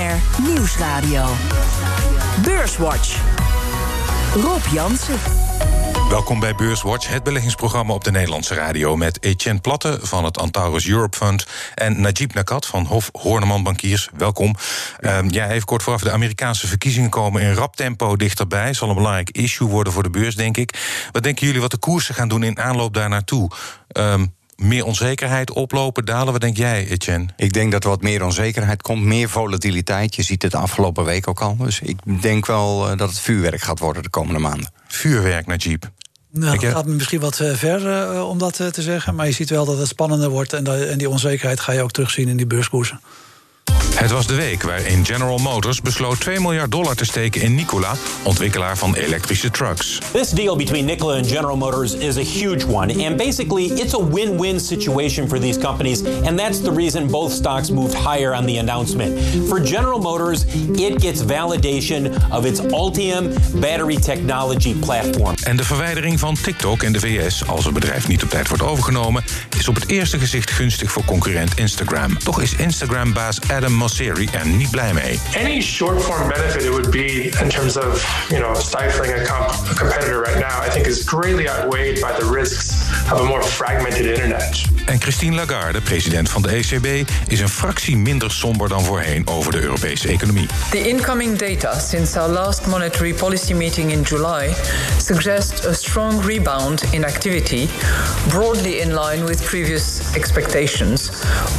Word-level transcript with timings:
BNR 0.00 0.48
Nieuwsradio. 0.48 1.26
Beurswatch. 2.42 3.16
Rob 4.34 4.64
Jansen. 4.72 5.18
Welkom 6.08 6.40
bij 6.40 6.54
Beurswatch, 6.54 7.08
het 7.08 7.22
beleggingsprogramma 7.22 7.92
op 7.92 8.04
de 8.04 8.10
Nederlandse 8.10 8.54
radio... 8.54 8.96
met 8.96 9.22
Etienne 9.22 9.60
Platte 9.60 9.98
van 10.02 10.24
het 10.24 10.38
Antaurus 10.38 10.88
Europe 10.88 11.16
Fund... 11.16 11.46
en 11.74 12.00
Najib 12.00 12.34
Nakat 12.34 12.66
van 12.66 12.84
Hof 12.84 13.08
Horneman 13.12 13.62
Bankiers. 13.62 14.08
Welkom. 14.16 14.54
Ja. 15.00 15.22
ja, 15.28 15.48
even 15.48 15.66
kort 15.66 15.82
vooraf, 15.82 16.02
de 16.02 16.10
Amerikaanse 16.10 16.66
verkiezingen 16.66 17.10
komen 17.10 17.42
in 17.42 17.52
rap 17.52 17.76
tempo 17.76 18.16
dichterbij. 18.16 18.74
Zal 18.74 18.88
een 18.88 18.94
belangrijk 18.94 19.30
issue 19.30 19.68
worden 19.68 19.92
voor 19.92 20.02
de 20.02 20.10
beurs, 20.10 20.34
denk 20.34 20.56
ik. 20.56 21.06
Wat 21.12 21.22
denken 21.22 21.46
jullie 21.46 21.60
wat 21.60 21.70
de 21.70 21.78
koersen 21.78 22.14
gaan 22.14 22.28
doen 22.28 22.42
in 22.42 22.58
aanloop 22.58 22.94
daar 22.94 23.08
naartoe? 23.08 23.50
Um, 23.92 24.34
meer 24.60 24.84
onzekerheid 24.84 25.50
oplopen, 25.50 26.04
dalen? 26.04 26.32
Wat 26.32 26.40
denk 26.40 26.56
jij, 26.56 26.86
Etienne? 26.88 27.26
Ik 27.36 27.52
denk 27.52 27.72
dat 27.72 27.84
er 27.84 27.90
wat 27.90 28.02
meer 28.02 28.24
onzekerheid 28.24 28.82
komt, 28.82 29.02
meer 29.02 29.28
volatiliteit. 29.28 30.14
Je 30.14 30.22
ziet 30.22 30.42
het 30.42 30.50
de 30.50 30.58
afgelopen 30.58 31.04
week 31.04 31.28
ook 31.28 31.40
al. 31.40 31.56
Dus 31.56 31.80
ik 31.80 32.22
denk 32.22 32.46
wel 32.46 32.96
dat 32.96 33.08
het 33.08 33.18
vuurwerk 33.18 33.60
gaat 33.60 33.78
worden 33.78 34.02
de 34.02 34.10
komende 34.10 34.40
maanden. 34.40 34.72
Vuurwerk, 34.88 35.46
Najib? 35.46 35.84
Nou, 36.32 36.58
het 36.58 36.72
gaat 36.72 36.86
misschien 36.86 37.20
wat 37.20 37.36
ver 37.36 38.12
uh, 38.14 38.28
om 38.28 38.38
dat 38.38 38.58
uh, 38.58 38.66
te 38.66 38.82
zeggen. 38.82 39.14
Maar 39.14 39.26
je 39.26 39.32
ziet 39.32 39.50
wel 39.50 39.64
dat 39.64 39.78
het 39.78 39.88
spannender 39.88 40.28
wordt. 40.28 40.52
En, 40.52 40.64
dat, 40.64 40.80
en 40.80 40.98
die 40.98 41.08
onzekerheid 41.08 41.60
ga 41.60 41.72
je 41.72 41.82
ook 41.82 41.92
terugzien 41.92 42.28
in 42.28 42.36
die 42.36 42.46
beurskoersen. 42.46 43.00
Het 43.94 44.10
was 44.10 44.26
de 44.26 44.34
week 44.34 44.62
waarin 44.62 45.04
General 45.04 45.38
Motors 45.38 45.80
besloot 45.80 46.20
2 46.20 46.40
miljard 46.40 46.70
dollar 46.70 46.94
te 46.94 47.04
steken 47.04 47.40
in 47.40 47.54
Nikola, 47.54 47.94
ontwikkelaar 48.22 48.78
van 48.78 48.94
elektrische 48.94 49.50
trucks. 49.50 49.98
This 50.12 50.30
deal 50.30 50.56
between 50.56 50.84
Nikola 50.84 51.16
and 51.16 51.26
General 51.26 51.56
Motors 51.56 51.94
is 51.94 52.16
a 52.16 52.20
huge 52.20 52.66
one, 52.66 53.06
and 53.06 53.16
basically 53.16 53.64
it's 53.64 53.94
a 53.94 54.08
win-win 54.08 54.60
situation 54.60 55.28
for 55.28 55.38
these 55.38 55.58
companies, 55.58 56.02
and 56.24 56.38
that's 56.38 56.60
the 56.60 56.72
reason 56.72 57.06
both 57.06 57.32
stocks 57.32 57.70
moved 57.70 57.94
higher 57.94 58.34
on 58.34 58.46
the 58.46 58.58
announcement. 58.58 59.20
For 59.48 59.64
General 59.64 60.00
Motors, 60.00 60.44
it 60.72 61.02
gets 61.02 61.22
validation 61.22 62.32
of 62.32 62.44
its 62.44 62.60
Ultium 62.60 63.32
battery 63.52 63.96
technology 63.96 64.74
platform. 64.74 65.34
En 65.42 65.56
de 65.56 65.64
verwijdering 65.64 66.18
van 66.18 66.34
TikTok 66.34 66.82
in 66.82 66.92
de 66.92 67.00
VS, 67.00 67.46
als 67.46 67.64
het 67.64 67.74
bedrijf 67.74 68.08
niet 68.08 68.22
op 68.22 68.30
tijd 68.30 68.48
wordt 68.48 68.62
overgenomen, 68.62 69.24
is 69.58 69.68
op 69.68 69.74
het 69.74 69.88
eerste 69.88 70.18
gezicht 70.18 70.50
gunstig 70.50 70.92
voor 70.92 71.04
concurrent 71.04 71.58
Instagram. 71.58 72.18
Toch 72.18 72.40
is 72.40 72.54
Instagram-baas 72.54 73.38
Adam 73.50 73.78
Mosseri 73.80 74.28
er 74.32 74.46
niet 74.46 74.70
blij 74.70 74.92
mee. 74.92 75.20
Any 75.36 75.60
short 75.60 76.02
form 76.02 76.28
benefit 76.28 76.62
it 76.62 76.70
would 76.70 76.90
be 76.90 77.30
in 77.42 77.48
terms 77.48 77.76
of, 77.76 78.26
you 78.28 78.40
know, 78.40 78.54
stifling 78.54 79.12
a, 79.12 79.24
comp 79.24 79.50
a 79.70 79.74
competitor 79.74 80.20
right 80.20 80.38
now, 80.38 80.66
I 80.66 80.70
think 80.70 80.86
is 80.86 81.02
greatly 81.04 81.48
outweighed 81.48 82.00
by 82.00 82.12
the 82.18 82.30
risks 82.32 82.90
of 83.12 83.20
a 83.20 83.24
more 83.24 83.42
fragmented 83.42 84.06
internet. 84.06 84.68
En 84.84 85.00
Christine 85.00 85.36
Lagarde, 85.36 85.80
president 85.80 86.30
van 86.30 86.42
de 86.42 86.48
ECB, 86.48 87.08
is 87.26 87.40
een 87.40 87.48
fractie 87.48 87.96
minder 87.96 88.30
somber 88.30 88.68
dan 88.68 88.84
voorheen 88.84 89.26
over 89.26 89.52
de 89.52 89.60
Europese 89.62 90.08
economie. 90.08 90.46
The 90.70 90.88
incoming 90.88 91.38
data 91.38 91.78
since 91.78 92.20
our 92.20 92.28
last 92.28 92.66
monetary 92.66 93.14
policy 93.14 93.52
meeting 93.54 93.92
in 93.92 94.02
July 94.02 94.54
suggests 94.98 95.66
a 95.66 95.72
strong 95.72 96.24
rebound 96.24 96.82
in 96.90 97.04
activity, 97.04 97.68
broadly 98.28 98.80
in 98.80 98.94
line 98.94 99.24
with 99.24 99.44
previous 99.44 100.00
expectations, 100.14 101.10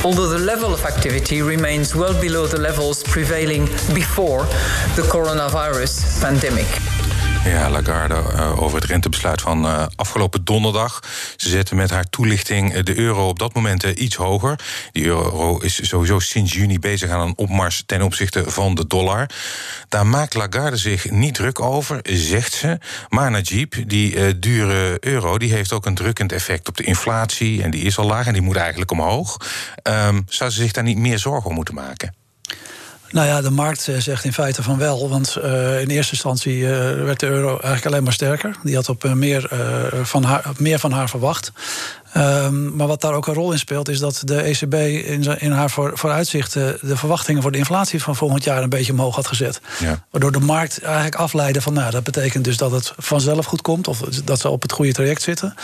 although 0.04 0.38
the 0.38 0.44
level 0.44 0.72
of 0.72 0.86
activity 0.86 1.42
remains 1.42 1.94
well 1.96 2.11
below 2.20 2.48
the 2.48 2.60
levels 2.60 3.04
prevailing 3.04 3.66
before 3.94 4.44
the 4.96 5.04
coronavirus 5.12 6.22
pandemic. 6.22 6.81
Ja, 7.46 7.70
Lagarde 7.70 8.24
uh, 8.36 8.62
over 8.62 8.80
het 8.80 8.90
rentebesluit 8.90 9.42
van 9.42 9.66
uh, 9.66 9.86
afgelopen 9.96 10.44
donderdag. 10.44 11.00
Ze 11.36 11.50
zetten 11.50 11.76
met 11.76 11.90
haar 11.90 12.10
toelichting 12.10 12.80
de 12.80 12.98
euro 12.98 13.28
op 13.28 13.40
dat 13.40 13.54
moment 13.54 13.84
iets 13.84 14.16
hoger. 14.16 14.60
Die 14.92 15.06
euro 15.06 15.58
is 15.58 15.88
sowieso 15.88 16.20
sinds 16.20 16.54
juni 16.54 16.80
bezig 16.80 17.10
aan 17.10 17.28
een 17.28 17.38
opmars 17.38 17.84
ten 17.86 18.02
opzichte 18.02 18.52
van 18.52 18.76
de 18.76 18.88
dollar. 18.88 19.30
Daar 19.90 20.08
maakt 20.08 20.34
Lagarde 20.34 20.78
zich 20.78 21.10
niet 21.10 21.34
druk 21.34 21.60
over, 21.60 22.00
zegt 22.04 22.54
ze. 22.54 22.78
Maar 23.10 23.32
Najib, 23.32 23.74
die 23.88 24.40
dure 24.40 24.98
euro, 25.00 25.38
die 25.38 25.54
heeft 25.54 25.74
ook 25.74 25.86
een 25.86 25.96
drukkend 25.96 26.32
effect 26.32 26.68
op 26.68 26.78
de 26.78 26.84
inflatie. 26.84 27.64
En 27.64 27.72
die 27.72 27.84
is 27.84 27.98
al 27.98 28.06
laag 28.06 28.28
en 28.28 28.34
die 28.34 28.42
moet 28.42 28.56
eigenlijk 28.56 28.92
omhoog. 28.92 29.38
Um, 29.84 30.26
zou 30.28 30.52
ze 30.52 30.62
zich 30.62 30.72
daar 30.72 30.84
niet 30.84 30.98
meer 30.98 31.20
zorgen 31.20 31.50
om 31.50 31.56
moeten 31.56 31.74
maken? 31.74 32.16
Nou 33.12 33.28
ja, 33.28 33.42
de 33.42 33.52
markt 33.52 33.90
zegt 33.98 34.24
in 34.24 34.34
feite 34.34 34.64
van 34.64 34.78
wel. 34.78 35.10
Want 35.10 35.38
uh, 35.38 35.82
in 35.82 35.90
eerste 35.90 36.14
instantie 36.14 36.58
uh, 36.58 36.70
werd 37.04 37.20
de 37.20 37.28
euro 37.28 37.50
eigenlijk 37.50 37.86
alleen 37.86 38.04
maar 38.04 38.14
sterker. 38.14 38.56
Die 38.64 38.76
had 38.76 38.90
op 38.90 39.04
uh, 39.04 39.14
meer, 39.14 39.50
van 40.04 40.24
haar, 40.24 40.46
meer 40.58 40.80
van 40.80 40.92
haar 40.92 41.10
verwacht. 41.10 41.52
Um, 42.18 42.76
maar 42.76 42.88
wat 42.88 43.02
daar 43.02 43.14
ook 43.14 43.28
een 43.28 43.34
rol 43.34 43.52
in 43.52 43.60
speelt, 43.60 43.90
is 43.90 44.00
dat 44.00 44.22
de 44.24 44.42
ECB 44.42 44.74
in, 44.74 45.40
in 45.40 45.52
haar 45.52 45.70
voor, 45.70 45.92
vooruitzichten 45.94 46.78
de 46.82 46.98
verwachtingen 46.98 47.42
voor 47.42 47.52
de 47.52 47.58
inflatie 47.58 48.02
van 48.02 48.16
volgend 48.16 48.44
jaar 48.44 48.64
een 48.64 48.70
beetje 48.70 48.92
omhoog 48.92 49.16
had 49.16 49.28
gezet. 49.28 49.62
Ja. 49.80 50.06
Waardoor 50.10 50.32
de 50.32 50.40
markt 50.40 50.82
eigenlijk 50.82 51.16
afleidde 51.16 51.62
van, 51.62 51.74
nou, 51.74 51.92
dat 51.92 52.04
betekent 52.04 52.44
dus 52.44 52.58
dat 52.58 52.72
het 52.72 52.94
vanzelf 52.98 53.46
goed 53.46 53.62
komt, 53.62 53.88
of 53.88 54.00
dat 54.00 54.40
ze 54.40 54.50
op 54.50 54.62
het 54.62 54.72
goede 54.72 54.94
traject 54.94 55.22
zitten. 55.22 55.56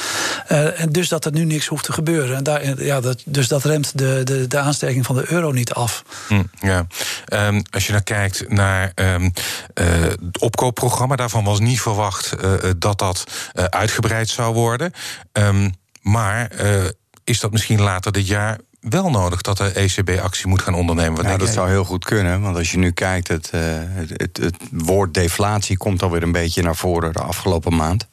Uh, 0.52 0.82
en 0.82 0.92
dus 0.92 1.10
dat 1.10 1.26
er 1.26 1.32
nu 1.32 1.46
niks 1.46 1.68
hoeft 1.68 1.84
te 1.84 1.94
gebeuren. 1.94 2.36
En 2.38 2.44
daar, 2.44 2.84
ja, 2.84 3.02
dat, 3.02 3.22
dus 3.26 3.48
dat 3.48 3.64
remt 3.64 3.98
de, 3.98 4.22
de, 4.24 4.48
de 4.48 4.58
aansterking 4.58 5.06
van 5.06 5.16
de 5.16 5.32
euro 5.32 5.52
niet 5.52 5.74
af. 5.74 6.04
Hm, 6.28 6.44
ja. 6.62 6.88
Um, 7.48 7.62
als 7.70 7.86
je 7.86 7.92
naar 7.92 8.02
nou 8.06 8.20
kijkt 8.20 8.50
naar 8.50 8.92
um, 8.96 9.24
uh, 9.24 10.02
het 10.02 10.40
opkoopprogramma, 10.40 11.16
daarvan 11.16 11.44
was 11.44 11.60
niet 11.60 11.82
verwacht 11.82 12.36
uh, 12.44 12.54
dat 12.78 13.00
dat 13.00 13.24
uitgebreid 13.70 14.30
zou 14.30 14.54
worden. 14.54 14.92
Maar 16.08 16.52
uh, 16.62 16.86
is 17.24 17.40
dat 17.40 17.52
misschien 17.52 17.82
later 17.82 18.12
dit 18.12 18.28
jaar 18.28 18.58
wel 18.80 19.10
nodig 19.10 19.42
dat 19.42 19.58
de 19.58 19.72
ECB 19.72 20.20
actie 20.22 20.48
moet 20.48 20.62
gaan 20.62 20.74
ondernemen? 20.74 21.16
Wat 21.16 21.26
nou, 21.26 21.38
dat 21.38 21.50
zou 21.50 21.70
heel 21.70 21.84
goed 21.84 22.06
kunnen. 22.06 22.42
Want 22.42 22.58
als 22.58 22.72
je 22.72 22.78
nu 22.78 22.92
kijkt, 22.92 23.28
het, 23.28 23.52
uh, 23.56 23.62
het, 23.74 24.10
het, 24.10 24.38
het, 24.38 24.56
woord 24.72 25.14
deflatie 25.14 25.78
komt 25.78 26.04
alweer 26.04 26.24
een 26.24 26.32
beetje 26.32 26.62
naar 26.62 26.76
voren 26.76 27.14
de 27.14 27.22
afgelopen 27.22 27.76
maand. 27.76 28.08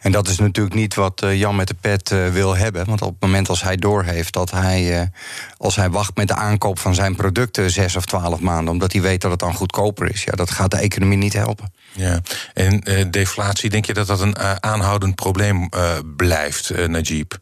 En 0.00 0.12
dat 0.12 0.28
is 0.28 0.38
natuurlijk 0.38 0.74
niet 0.74 0.94
wat 0.94 1.22
uh, 1.22 1.38
Jan 1.38 1.56
met 1.56 1.68
de 1.68 1.76
pet 1.80 2.10
uh, 2.10 2.28
wil 2.28 2.56
hebben. 2.56 2.86
Want 2.86 3.02
op 3.02 3.10
het 3.10 3.20
moment 3.20 3.48
als 3.48 3.62
hij 3.62 3.76
doorheeft 3.76 4.32
dat 4.32 4.50
hij, 4.50 5.10
als 5.56 5.76
hij 5.76 5.90
wacht 5.90 6.16
met 6.16 6.28
de 6.28 6.34
aankoop 6.34 6.78
van 6.78 6.94
zijn 6.94 7.16
producten 7.16 7.70
zes 7.70 7.96
of 7.96 8.04
twaalf 8.04 8.40
maanden, 8.40 8.72
omdat 8.72 8.92
hij 8.92 9.02
weet 9.02 9.20
dat 9.20 9.30
het 9.30 9.40
dan 9.40 9.54
goedkoper 9.54 10.10
is, 10.10 10.24
ja, 10.24 10.32
dat 10.32 10.50
gaat 10.50 10.70
de 10.70 10.78
economie 10.78 11.18
niet 11.18 11.32
helpen. 11.32 11.72
Ja, 11.92 12.20
en 12.54 13.10
deflatie, 13.10 13.70
denk 13.70 13.86
je 13.86 13.94
dat 13.94 14.06
dat 14.06 14.20
een 14.20 14.38
aanhoudend 14.60 15.14
probleem 15.14 15.68
blijft, 16.16 16.86
Najib? 16.86 17.34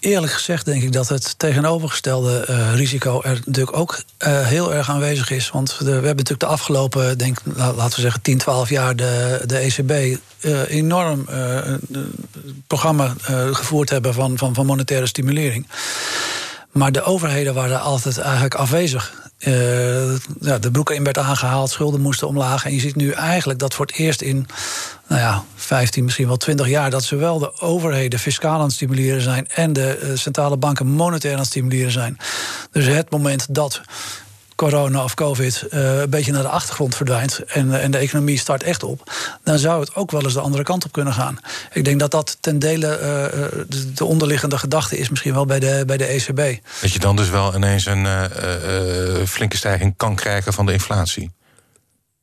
Eerlijk 0.00 0.32
gezegd 0.32 0.64
denk 0.64 0.82
ik 0.82 0.92
dat 0.92 1.08
het 1.08 1.38
tegenovergestelde 1.38 2.44
risico 2.74 3.22
er 3.22 3.40
natuurlijk 3.44 3.76
ook 3.76 4.02
heel 4.24 4.74
erg 4.74 4.90
aanwezig 4.90 5.30
is. 5.30 5.50
Want 5.50 5.76
we 5.78 5.90
hebben 5.90 6.02
natuurlijk 6.04 6.40
de 6.40 6.46
afgelopen, 6.46 7.18
denk, 7.18 7.38
laten 7.56 7.94
we 7.94 8.00
zeggen, 8.00 8.22
10, 8.22 8.38
12 8.38 8.68
jaar 8.68 8.96
de, 8.96 9.42
de 9.46 9.56
ECB 9.56 10.18
enorm 10.68 11.28
programma 12.66 13.14
gevoerd 13.52 13.90
hebben 13.90 14.14
van, 14.14 14.38
van, 14.38 14.54
van 14.54 14.66
monetaire 14.66 15.06
stimulering. 15.06 15.66
Maar 16.72 16.92
de 16.92 17.02
overheden 17.02 17.54
waren 17.54 17.80
altijd 17.80 18.18
eigenlijk 18.18 18.54
afwezig. 18.54 19.26
Uh, 19.38 20.16
ja, 20.40 20.58
de 20.58 20.70
broeken 20.70 20.94
in 20.94 21.04
werd 21.04 21.18
aangehaald, 21.18 21.70
schulden 21.70 22.00
moesten 22.00 22.28
omlaag. 22.28 22.64
En 22.64 22.72
je 22.72 22.80
ziet 22.80 22.96
nu 22.96 23.10
eigenlijk 23.10 23.58
dat 23.58 23.74
voor 23.74 23.86
het 23.86 23.94
eerst 23.94 24.20
in 24.20 24.46
nou 25.06 25.20
ja, 25.20 25.44
15, 25.54 26.04
misschien 26.04 26.26
wel 26.26 26.36
20 26.36 26.68
jaar, 26.68 26.90
dat 26.90 27.04
zowel 27.04 27.38
de 27.38 27.60
overheden 27.60 28.18
fiscaal 28.18 28.58
aan 28.58 28.64
het 28.64 28.72
stimuleren 28.72 29.22
zijn 29.22 29.48
en 29.48 29.72
de 29.72 30.00
uh, 30.02 30.16
centrale 30.16 30.56
banken 30.56 30.86
monetair 30.86 31.32
aan 31.32 31.38
het 31.38 31.48
stimuleren 31.48 31.92
zijn. 31.92 32.18
Dus 32.72 32.86
het 32.86 33.10
moment 33.10 33.54
dat 33.54 33.80
corona 34.58 35.04
of 35.04 35.14
covid 35.14 35.64
uh, 35.70 36.00
een 36.00 36.10
beetje 36.10 36.32
naar 36.32 36.42
de 36.42 36.48
achtergrond 36.48 36.94
verdwijnt 36.94 37.44
en, 37.44 37.80
en 37.80 37.90
de 37.90 37.98
economie 37.98 38.38
start 38.38 38.62
echt 38.62 38.82
op, 38.82 39.12
dan 39.44 39.58
zou 39.58 39.80
het 39.80 39.94
ook 39.94 40.10
wel 40.10 40.22
eens 40.22 40.32
de 40.32 40.40
andere 40.40 40.62
kant 40.62 40.84
op 40.84 40.92
kunnen 40.92 41.12
gaan. 41.12 41.38
Ik 41.72 41.84
denk 41.84 42.00
dat 42.00 42.10
dat 42.10 42.36
ten 42.40 42.58
dele 42.58 42.86
uh, 42.86 43.64
de, 43.68 43.92
de, 43.92 44.04
onderliggende 44.04 44.58
gedachte 44.58 44.98
is, 44.98 45.08
misschien 45.08 45.34
wel 45.34 45.46
bij 45.46 45.58
de, 45.58 45.82
bij 45.86 45.96
de 45.96 46.04
ECB. 46.04 46.62
Dat 46.80 46.92
je 46.92 46.98
dan 46.98 47.16
dus 47.16 47.30
wel 47.30 47.54
ineens 47.54 47.86
een 47.86 48.04
uh, 48.04 48.24
flinke 49.26 49.56
stijging 49.56 49.94
kan 49.96 50.14
krijgen 50.14 50.52
van 50.52 50.66
de 50.66 50.72
inflatie. 50.72 51.30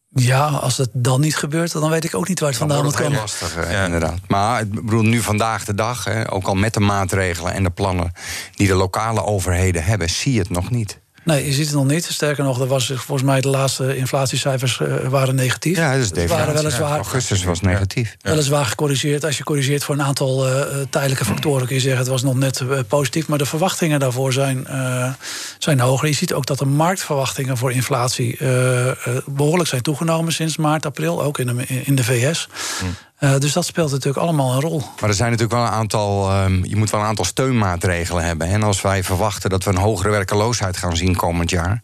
Ja, 0.10 0.48
als 0.48 0.78
het 0.78 0.90
dan 0.94 1.22
niet 1.22 1.38
gebeurt, 1.38 1.72
dan 1.72 1.90
weet 1.90 2.04
ik 2.04 2.16
ook 2.16 2.28
niet 2.28 2.40
waar 2.40 2.50
het 2.50 2.58
vandaan 2.58 2.84
moet 2.84 2.96
komen. 2.96 3.20
lastig, 3.20 3.72
ja. 3.72 3.86
inderdaad. 3.86 4.20
Maar 4.28 4.62
ik 4.62 4.86
bedoel, 4.86 5.02
nu 5.02 5.22
vandaag 5.22 5.66
de 5.66 5.74
dag, 5.74 6.04
hè, 6.04 6.32
ook 6.32 6.48
al 6.48 6.56
met 6.56 6.74
de 6.74 6.80
maatregelen 6.80 7.54
en 7.54 7.64
de 7.64 7.70
plannen 7.70 8.12
die 8.52 8.68
de 8.68 8.76
lokale 8.76 9.24
overheden 9.24 9.84
hebben, 9.84 10.10
zie 10.10 10.34
je 10.34 10.40
het 10.40 10.50
nog 10.50 10.70
niet. 10.70 11.04
Nee, 11.26 11.46
je 11.46 11.54
ziet 11.54 11.66
het 11.66 11.76
nog 11.76 11.86
niet. 11.86 12.06
Sterker 12.06 12.44
nog, 12.44 12.60
er 12.60 12.68
was 12.68 12.92
volgens 12.96 13.24
mij 13.24 13.42
de 13.42 13.48
laatste 13.48 13.98
inflatiecijfers 13.98 14.80
uh, 14.80 15.08
waren 15.08 15.36
negatief. 15.36 15.78
Ja, 15.78 15.96
dus 15.96 16.12
de 16.12 16.28
waren 16.28 16.54
weliswaar, 16.54 16.96
Augustus 16.96 17.44
was 17.44 17.62
negatief. 17.62 18.16
Ja. 18.18 18.30
Weliswaar 18.30 18.66
gecorrigeerd. 18.66 19.26
Als 19.26 19.38
je 19.38 19.44
corrigeert 19.44 19.84
voor 19.84 19.96
een 19.96 20.02
aantal 20.02 20.48
uh, 20.48 20.66
tijdelijke 20.90 21.26
factoren, 21.26 21.68
kun 21.68 21.76
je 21.76 21.82
zeggen 21.82 22.00
het 22.00 22.10
was 22.10 22.24
nog 22.24 22.36
net 22.36 22.60
uh, 22.60 22.80
positief. 22.88 23.28
Maar 23.28 23.38
de 23.38 23.46
verwachtingen 23.46 24.00
daarvoor 24.00 24.34
zijn, 24.34 24.68
zijn 25.60 25.80
hoger. 25.80 26.08
Je 26.08 26.14
ziet 26.14 26.34
ook 26.34 26.46
dat 26.46 26.58
de 26.58 26.66
marktverwachtingen 26.66 27.58
voor 27.58 27.72
inflatie 27.72 28.38
behoorlijk 29.26 29.70
zijn 29.70 29.82
toegenomen 29.82 30.34
sinds 30.34 30.58
maart, 30.58 30.86
april. 30.86 31.24
Ook 31.24 31.40
in 31.40 31.48
de, 31.48 31.66
in 31.84 31.96
de 31.96 32.04
VS. 32.04 32.48
Uh, 33.20 33.38
dus 33.38 33.54
dat 33.54 33.66
speelt 33.66 33.92
natuurlijk 33.92 34.24
allemaal 34.24 34.54
een 34.54 34.62
rol. 34.62 34.82
Maar 35.00 35.10
er 35.10 35.16
zijn 35.16 35.32
natuurlijk 35.32 35.60
wel 35.60 35.68
een 35.68 35.74
aantal. 35.74 36.44
Um, 36.44 36.66
je 36.66 36.76
moet 36.76 36.90
wel 36.90 37.00
een 37.00 37.06
aantal 37.06 37.26
steunmaatregelen 37.26 38.24
hebben. 38.24 38.48
En 38.48 38.64
als 38.64 38.82
wij 38.82 39.04
verwachten 39.04 39.50
dat 39.50 39.64
we 39.64 39.70
een 39.70 39.78
hogere 39.78 40.10
werkeloosheid 40.10 40.78
gaan 40.78 40.96
zien 40.96 41.16
komend 41.16 41.50
jaar, 41.50 41.82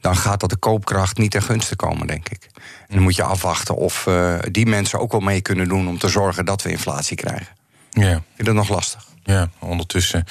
dan 0.00 0.16
gaat 0.16 0.40
dat 0.40 0.50
de 0.50 0.56
koopkracht 0.56 1.18
niet 1.18 1.30
ten 1.30 1.42
gunste 1.42 1.76
komen, 1.76 2.06
denk 2.06 2.28
ik. 2.28 2.50
En 2.88 2.94
dan 2.94 3.02
moet 3.02 3.16
je 3.16 3.22
afwachten 3.22 3.76
of 3.76 4.06
uh, 4.06 4.38
die 4.50 4.66
mensen 4.66 4.98
ook 4.98 5.12
wel 5.12 5.20
mee 5.20 5.40
kunnen 5.40 5.68
doen 5.68 5.88
om 5.88 5.98
te 5.98 6.08
zorgen 6.08 6.44
dat 6.44 6.62
we 6.62 6.70
inflatie 6.70 7.16
krijgen. 7.16 7.61
Ja. 7.92 8.16
Ik 8.16 8.22
vind 8.34 8.46
dat 8.46 8.56
nog 8.56 8.68
lastig. 8.68 9.10
Ja, 9.24 9.50
ondertussen 9.58 10.24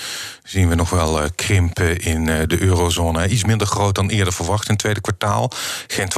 zien 0.43 0.69
we 0.69 0.75
nog 0.75 0.89
wel 0.89 1.23
uh, 1.23 1.29
krimpen 1.35 1.99
in 1.99 2.27
uh, 2.27 2.41
de 2.47 2.61
eurozone. 2.61 3.27
Iets 3.27 3.43
minder 3.43 3.67
groot 3.67 3.95
dan 3.95 4.09
eerder 4.09 4.33
verwacht 4.33 4.65
in 4.65 4.71
het 4.71 4.79
tweede 4.79 5.01
kwartaal. 5.01 5.51
Geen 5.87 6.11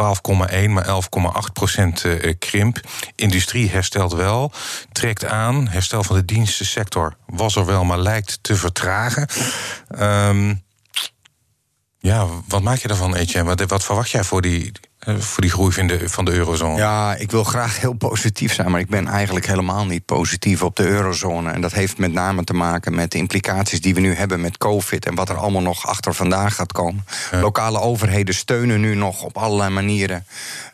12,1, 0.66 0.70
maar 0.70 0.86
11,8 0.86 1.52
procent 1.54 2.04
uh, 2.04 2.34
krimp. 2.40 2.80
Industrie 3.16 3.70
herstelt 3.70 4.14
wel, 4.14 4.52
trekt 4.92 5.26
aan. 5.26 5.68
Herstel 5.68 6.04
van 6.04 6.16
de 6.16 6.26
dienstensector 6.26 7.16
was 7.26 7.56
er 7.56 7.66
wel, 7.66 7.84
maar 7.84 8.00
lijkt 8.00 8.40
te 8.42 8.56
vertragen. 8.56 9.28
Um, 10.00 10.64
ja, 12.00 12.28
wat 12.48 12.62
maak 12.62 12.78
je 12.78 12.88
daarvan, 12.88 13.16
Etienne? 13.16 13.56
Wat, 13.56 13.70
wat 13.70 13.84
verwacht 13.84 14.10
jij 14.10 14.24
voor 14.24 14.42
die, 14.42 14.72
voor 15.06 15.42
die 15.42 15.52
groei 15.52 15.72
van 15.72 15.88
de, 15.88 16.10
van 16.10 16.26
de 16.26 16.32
eurozone? 16.32 16.78
Ja, 16.78 17.16
ik 17.16 17.32
wil 17.32 17.44
graag 17.44 17.80
heel 17.80 17.94
positief 17.94 18.54
zijn, 18.54 18.72
maar 18.72 18.80
ik 18.80 18.90
ben 18.90 19.08
eigenlijk 19.08 19.46
helemaal 19.46 19.86
niet 19.86 20.06
positief 20.06 20.64
op 20.64 20.76
de 20.76 20.88
eurozone. 20.88 21.52
En 21.52 21.62
dat 21.62 21.74
heeft 21.74 21.98
met 21.98 22.14
name 22.14 22.44
te 22.44 22.54
maken 22.54 22.96
met 22.96 23.12
de 23.12 23.18
implicaties 23.18 23.82
die 23.82 23.94
we 23.94 24.00
nu 24.00 24.14
hebben 24.14 24.42
met 24.42 24.58
COVID 24.58 25.06
en 25.06 25.16
wat 25.16 25.30
er 25.30 25.36
allemaal 25.36 25.62
nog 25.62 25.88
achter 25.88 26.14
vandaag 26.14 26.56
gaat 26.56 26.72
komen. 26.72 27.06
Ja. 27.32 27.40
Lokale 27.40 27.80
overheden 27.80 28.36
steunen 28.36 28.80
nu 28.80 28.96
nog 28.96 29.24
op 29.24 29.38
allerlei 29.38 29.70
manieren 29.70 30.26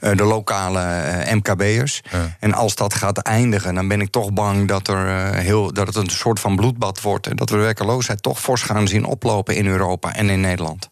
uh, 0.02 0.16
de 0.16 0.24
lokale 0.24 0.80
uh, 1.26 1.34
MKB'ers. 1.34 2.02
Ja. 2.12 2.36
En 2.40 2.54
als 2.54 2.76
dat 2.76 2.94
gaat 2.94 3.18
eindigen, 3.18 3.76
dan 3.76 3.88
ben 3.88 4.02
ik 4.02 4.12
toch 4.12 4.34
bang 4.34 4.68
dat, 4.68 4.88
er, 4.88 5.34
heel, 5.34 5.74
dat 5.74 5.88
het 5.88 5.96
een 5.96 6.10
soort 6.10 6.40
van 6.40 6.56
bloedbad 6.56 7.02
wordt 7.02 7.28
en 7.28 7.36
dat 7.36 7.50
we 7.50 7.56
de 7.56 7.62
werkeloosheid 7.62 8.24
toch 8.24 8.40
fors 8.40 8.62
gaan 8.62 8.88
zien 8.88 9.06
oplopen 9.06 9.56
in 9.56 9.68
Europa 9.68 10.14
en 10.14 10.30
in 10.30 10.42
Nederland. 10.42 10.90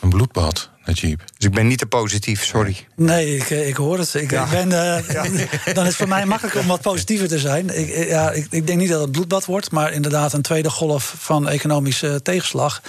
Een 0.00 0.08
bloedbad, 0.08 0.70
Najib. 0.84 1.20
Dus 1.36 1.46
ik 1.46 1.52
ben 1.52 1.66
niet 1.66 1.78
te 1.78 1.86
positief, 1.86 2.44
sorry. 2.44 2.86
Nee, 2.96 3.36
ik, 3.36 3.50
ik 3.50 3.76
hoor 3.76 3.98
het. 3.98 4.14
Ik, 4.14 4.30
ja. 4.30 4.44
ik 4.44 4.50
ben, 4.50 4.70
uh, 4.70 5.08
ja. 5.14 5.72
Dan 5.72 5.82
is 5.82 5.88
het 5.88 5.96
voor 5.96 6.08
mij 6.08 6.26
makkelijk 6.26 6.56
om 6.56 6.66
wat 6.66 6.80
positiever 6.80 7.28
te 7.28 7.38
zijn. 7.38 7.78
Ik, 7.78 8.08
ja, 8.08 8.30
ik, 8.30 8.46
ik, 8.50 8.66
denk 8.66 8.78
niet 8.78 8.88
dat 8.88 9.00
het 9.00 9.12
bloedbad 9.12 9.44
wordt, 9.44 9.70
maar 9.70 9.92
inderdaad 9.92 10.32
een 10.32 10.42
tweede 10.42 10.70
golf 10.70 11.14
van 11.18 11.48
economische 11.48 12.20
tegenslag 12.22 12.82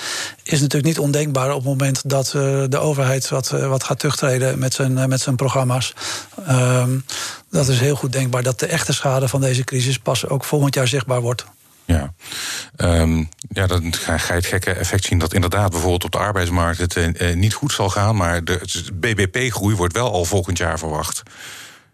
is 0.44 0.60
natuurlijk 0.60 0.86
niet 0.86 1.00
ondenkbaar 1.00 1.50
op 1.50 1.56
het 1.56 1.66
moment 1.66 2.10
dat 2.10 2.34
uh, 2.36 2.64
de 2.70 2.78
overheid 2.78 3.30
wat, 3.30 3.52
uh, 3.56 3.68
wat 3.68 3.84
gaat 3.84 4.00
terugtreden 4.00 4.60
met 4.60 4.74
zijn, 4.74 5.10
met 5.10 5.22
zijn 5.22 5.36
programma's. 5.36 5.94
Um, 6.50 7.06
dat 7.50 7.68
is 7.68 7.80
heel 7.80 7.96
goed 7.96 8.12
denkbaar 8.12 8.44
dat 8.44 8.60
de 8.60 8.66
echte 8.66 8.94
schade 8.94 9.28
van 9.28 9.42
deze 9.42 9.64
crisis 9.64 10.00
pas 10.00 10.28
ook 10.28 10.44
volgend 10.44 10.76
jaar 10.76 10.88
zichtbaar 10.88 11.22
wordt. 11.22 11.46
Ja. 11.86 12.14
Um, 12.78 13.30
ja, 13.50 13.68
dan 13.68 13.94
ga, 13.94 14.14
je 14.14 14.34
het 14.34 14.46
gekke 14.46 14.72
effect 14.72 15.04
zien 15.04 15.20
dat 15.20 15.34
inderdaad 15.34 15.72
bijvoorbeeld 15.72 16.04
op 16.04 16.12
de 16.12 16.18
arbeidsmarkt 16.18 16.80
het 16.80 16.96
uh, 16.96 17.36
niet 17.36 17.54
goed 17.54 17.74
zal 17.74 17.90
gaan. 17.90 18.16
Maar 18.16 18.44
de 18.44 18.62
BBP-groei 18.94 19.76
wordt 19.76 19.94
wel 19.94 20.12
al 20.12 20.26
volgend 20.26 20.58
jaar 20.58 20.80
verwacht. 20.80 21.24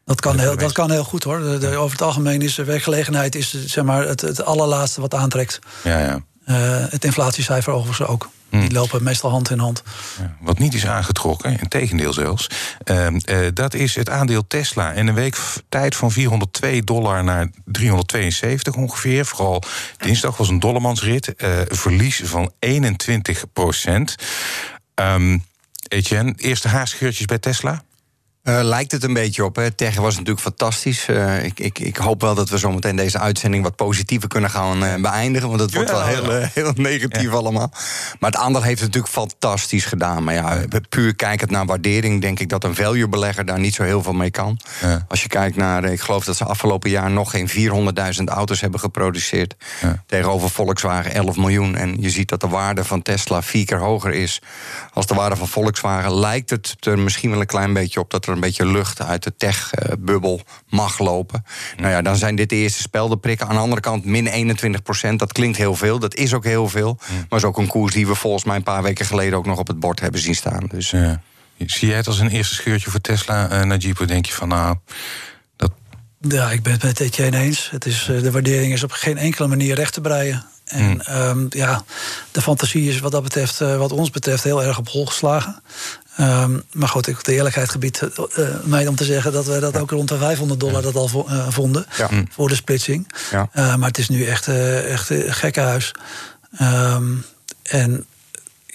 Dat 0.05 0.21
kan, 0.21 0.39
heel, 0.39 0.57
dat 0.57 0.71
kan 0.71 0.91
heel 0.91 1.03
goed 1.03 1.23
hoor. 1.23 1.39
De, 1.39 1.57
de, 1.57 1.77
over 1.77 1.91
het 1.91 2.01
algemeen 2.01 2.41
is 2.41 2.55
de 2.55 2.63
werkgelegenheid 2.63 3.35
is, 3.35 3.65
zeg 3.65 3.83
maar, 3.83 4.07
het, 4.07 4.21
het 4.21 4.43
allerlaatste 4.43 5.01
wat 5.01 5.13
aantrekt. 5.13 5.59
Ja, 5.83 5.99
ja. 5.99 6.19
Uh, 6.49 6.85
het 6.89 7.05
inflatiecijfer 7.05 7.73
overigens 7.73 8.07
ook. 8.07 8.29
Die 8.49 8.59
hmm. 8.59 8.71
lopen 8.71 9.03
meestal 9.03 9.29
hand 9.29 9.49
in 9.49 9.59
hand. 9.59 9.83
Ja, 10.19 10.35
wat 10.39 10.59
niet 10.59 10.73
is 10.73 10.88
aangetrokken, 10.88 11.59
in 11.59 11.67
tegendeel 11.67 12.13
zelfs, 12.13 12.49
uh, 12.85 13.07
uh, 13.09 13.47
dat 13.53 13.73
is 13.73 13.95
het 13.95 14.09
aandeel 14.09 14.47
Tesla. 14.47 14.91
In 14.91 15.07
een 15.07 15.13
week 15.13 15.38
tijd 15.69 15.95
van 15.95 16.11
402 16.11 16.83
dollar 16.83 17.23
naar 17.23 17.49
372 17.65 18.75
ongeveer. 18.75 19.25
Vooral 19.25 19.63
dinsdag 19.97 20.38
was 20.38 20.49
een 20.49 20.59
dollarmansrit. 20.59 21.33
Uh, 21.38 21.49
verlies 21.67 22.21
van 22.23 22.51
21 22.59 23.44
procent. 23.53 24.15
Um, 24.95 25.44
Etienne, 25.88 26.33
eerste 26.38 26.67
haarscheurtjes 26.67 27.25
bij 27.25 27.38
Tesla? 27.38 27.83
Uh, 28.47 28.59
lijkt 28.63 28.91
het 28.91 29.03
een 29.03 29.13
beetje 29.13 29.45
op. 29.45 29.55
Hè. 29.55 29.71
Tegen 29.71 30.01
was 30.01 30.13
natuurlijk 30.13 30.39
fantastisch. 30.39 31.07
Uh, 31.07 31.44
ik, 31.44 31.59
ik, 31.59 31.79
ik, 31.79 31.97
hoop 31.97 32.21
wel 32.21 32.35
dat 32.35 32.49
we 32.49 32.57
zometeen 32.57 32.95
deze 32.95 33.19
uitzending 33.19 33.63
wat 33.63 33.75
positiever 33.75 34.29
kunnen 34.29 34.49
gaan 34.49 34.83
uh, 34.83 34.95
beëindigen. 34.95 35.47
Want 35.49 35.61
het 35.61 35.73
wordt 35.73 35.91
wel 35.91 36.03
heel, 36.03 36.31
heel 36.53 36.71
negatief 36.75 37.31
ja. 37.31 37.38
allemaal. 37.38 37.71
Maar 38.19 38.31
het 38.31 38.39
aandeel 38.39 38.61
heeft 38.61 38.81
het 38.81 38.94
natuurlijk 38.94 39.13
fantastisch 39.13 39.85
gedaan. 39.85 40.23
Maar 40.23 40.33
ja, 40.33 40.63
puur 40.89 41.15
kijkend 41.15 41.51
naar 41.51 41.65
waardering, 41.65 42.21
denk 42.21 42.39
ik 42.39 42.49
dat 42.49 42.63
een 42.63 42.75
value 42.75 43.07
belegger 43.07 43.45
daar 43.45 43.59
niet 43.59 43.73
zo 43.73 43.83
heel 43.83 44.03
veel 44.03 44.13
mee 44.13 44.31
kan. 44.31 44.59
Ja. 44.81 45.05
Als 45.07 45.21
je 45.21 45.27
kijkt 45.27 45.55
naar, 45.55 45.83
ik 45.83 46.01
geloof 46.01 46.25
dat 46.25 46.35
ze 46.35 46.45
afgelopen 46.45 46.89
jaar 46.89 47.11
nog 47.11 47.31
geen 47.31 47.49
400.000 48.17 48.23
auto's 48.25 48.61
hebben 48.61 48.79
geproduceerd. 48.79 49.55
Tegenover 50.05 50.49
Volkswagen 50.49 51.13
11 51.13 51.38
miljoen. 51.38 51.75
En 51.75 52.01
je 52.01 52.09
ziet 52.09 52.29
dat 52.29 52.41
de 52.41 52.47
waarde 52.47 52.83
van 52.83 53.01
Tesla 53.01 53.41
vier 53.41 53.65
keer 53.65 53.79
hoger 53.79 54.13
is 54.13 54.41
als 54.94 55.05
de 55.05 55.13
waarde 55.13 55.35
van 55.35 55.47
Volkswagen. 55.47 56.19
Lijkt 56.19 56.49
het 56.49 56.75
er 56.79 56.99
misschien 56.99 57.29
wel 57.29 57.39
een 57.39 57.45
klein 57.45 57.73
beetje 57.73 57.99
op 57.99 58.11
dat 58.11 58.25
er 58.25 58.35
een 58.37 58.43
beetje 58.43 58.65
lucht 58.65 59.01
uit 59.01 59.23
de 59.23 59.35
tech-bubbel 59.35 60.41
mag 60.69 60.99
lopen. 60.99 61.43
Nou 61.77 61.89
ja, 61.89 62.01
dan 62.01 62.15
zijn 62.15 62.35
dit 62.35 62.49
de 62.49 62.55
eerste 62.55 62.81
speldenprikken. 62.81 63.47
Aan 63.47 63.55
de 63.55 63.61
andere 63.61 63.81
kant, 63.81 64.05
min 64.05 64.27
21 64.27 64.81
procent, 64.81 65.19
dat 65.19 65.31
klinkt 65.31 65.57
heel 65.57 65.75
veel. 65.75 65.99
Dat 65.99 66.15
is 66.15 66.33
ook 66.33 66.43
heel 66.43 66.69
veel. 66.69 66.97
Maar 67.29 67.39
is 67.39 67.45
ook 67.45 67.57
een 67.57 67.67
koers 67.67 67.93
die 67.93 68.07
we 68.07 68.15
volgens 68.15 68.43
mij 68.43 68.55
een 68.55 68.63
paar 68.63 68.83
weken 68.83 69.05
geleden 69.05 69.37
ook 69.37 69.45
nog 69.45 69.59
op 69.59 69.67
het 69.67 69.79
bord 69.79 69.99
hebben 69.99 70.21
zien 70.21 70.35
staan. 70.35 70.67
Dus, 70.67 70.89
ja. 70.89 71.21
Zie 71.65 71.87
jij 71.87 71.97
het 71.97 72.07
als 72.07 72.19
een 72.19 72.29
eerste 72.29 72.55
scheurtje 72.55 72.89
voor 72.89 73.01
Tesla, 73.01 73.51
uh, 73.51 73.63
Najib? 73.63 74.07
Denk 74.07 74.25
je 74.25 74.33
van 74.33 74.47
nou. 74.47 74.77
Dat... 75.55 75.71
Ja, 76.19 76.51
ik 76.51 76.63
ben 76.63 76.73
het 76.73 76.83
met 76.83 76.99
Etienne 76.99 77.37
eens. 77.37 77.69
Het 77.69 77.85
is, 77.85 78.05
de 78.05 78.31
waardering 78.31 78.73
is 78.73 78.83
op 78.83 78.91
geen 78.91 79.17
enkele 79.17 79.47
manier 79.47 79.75
recht 79.75 79.93
te 79.93 80.01
breien. 80.01 80.45
En 80.67 81.01
hmm. 81.05 81.15
um, 81.15 81.47
ja, 81.49 81.83
de 82.31 82.41
fantasie 82.41 82.89
is 82.89 82.99
wat 82.99 83.11
dat 83.11 83.23
betreft, 83.23 83.61
uh, 83.61 83.77
wat 83.77 83.91
ons 83.91 84.09
betreft, 84.09 84.43
heel 84.43 84.63
erg 84.63 84.77
op 84.77 84.89
hol 84.89 85.05
geslagen. 85.05 85.61
Um, 86.19 86.63
maar 86.71 86.87
goed, 86.89 87.07
ik 87.07 87.23
de 87.23 87.33
eerlijkheid 87.33 87.69
gebied 87.69 88.01
uh, 88.01 88.47
mij 88.63 88.87
om 88.87 88.95
te 88.95 89.03
zeggen 89.03 89.31
dat 89.31 89.45
we 89.45 89.59
dat 89.59 89.73
ja. 89.73 89.79
ook 89.79 89.91
rond 89.91 90.07
de 90.07 90.17
500 90.17 90.59
dollar 90.59 90.81
dat 90.81 90.95
al 90.95 91.07
vo 91.07 91.25
uh, 91.29 91.47
vonden 91.49 91.85
ja. 91.97 92.09
voor 92.29 92.49
de 92.49 92.55
splitsing. 92.55 93.13
Ja. 93.31 93.49
Uh, 93.53 93.75
maar 93.75 93.87
het 93.87 93.97
is 93.97 94.09
nu 94.09 94.25
echt, 94.25 94.47
echt 94.47 95.09
een 95.09 95.33
gekkenhuis. 95.33 95.91
Um, 96.61 97.25
en 97.63 98.05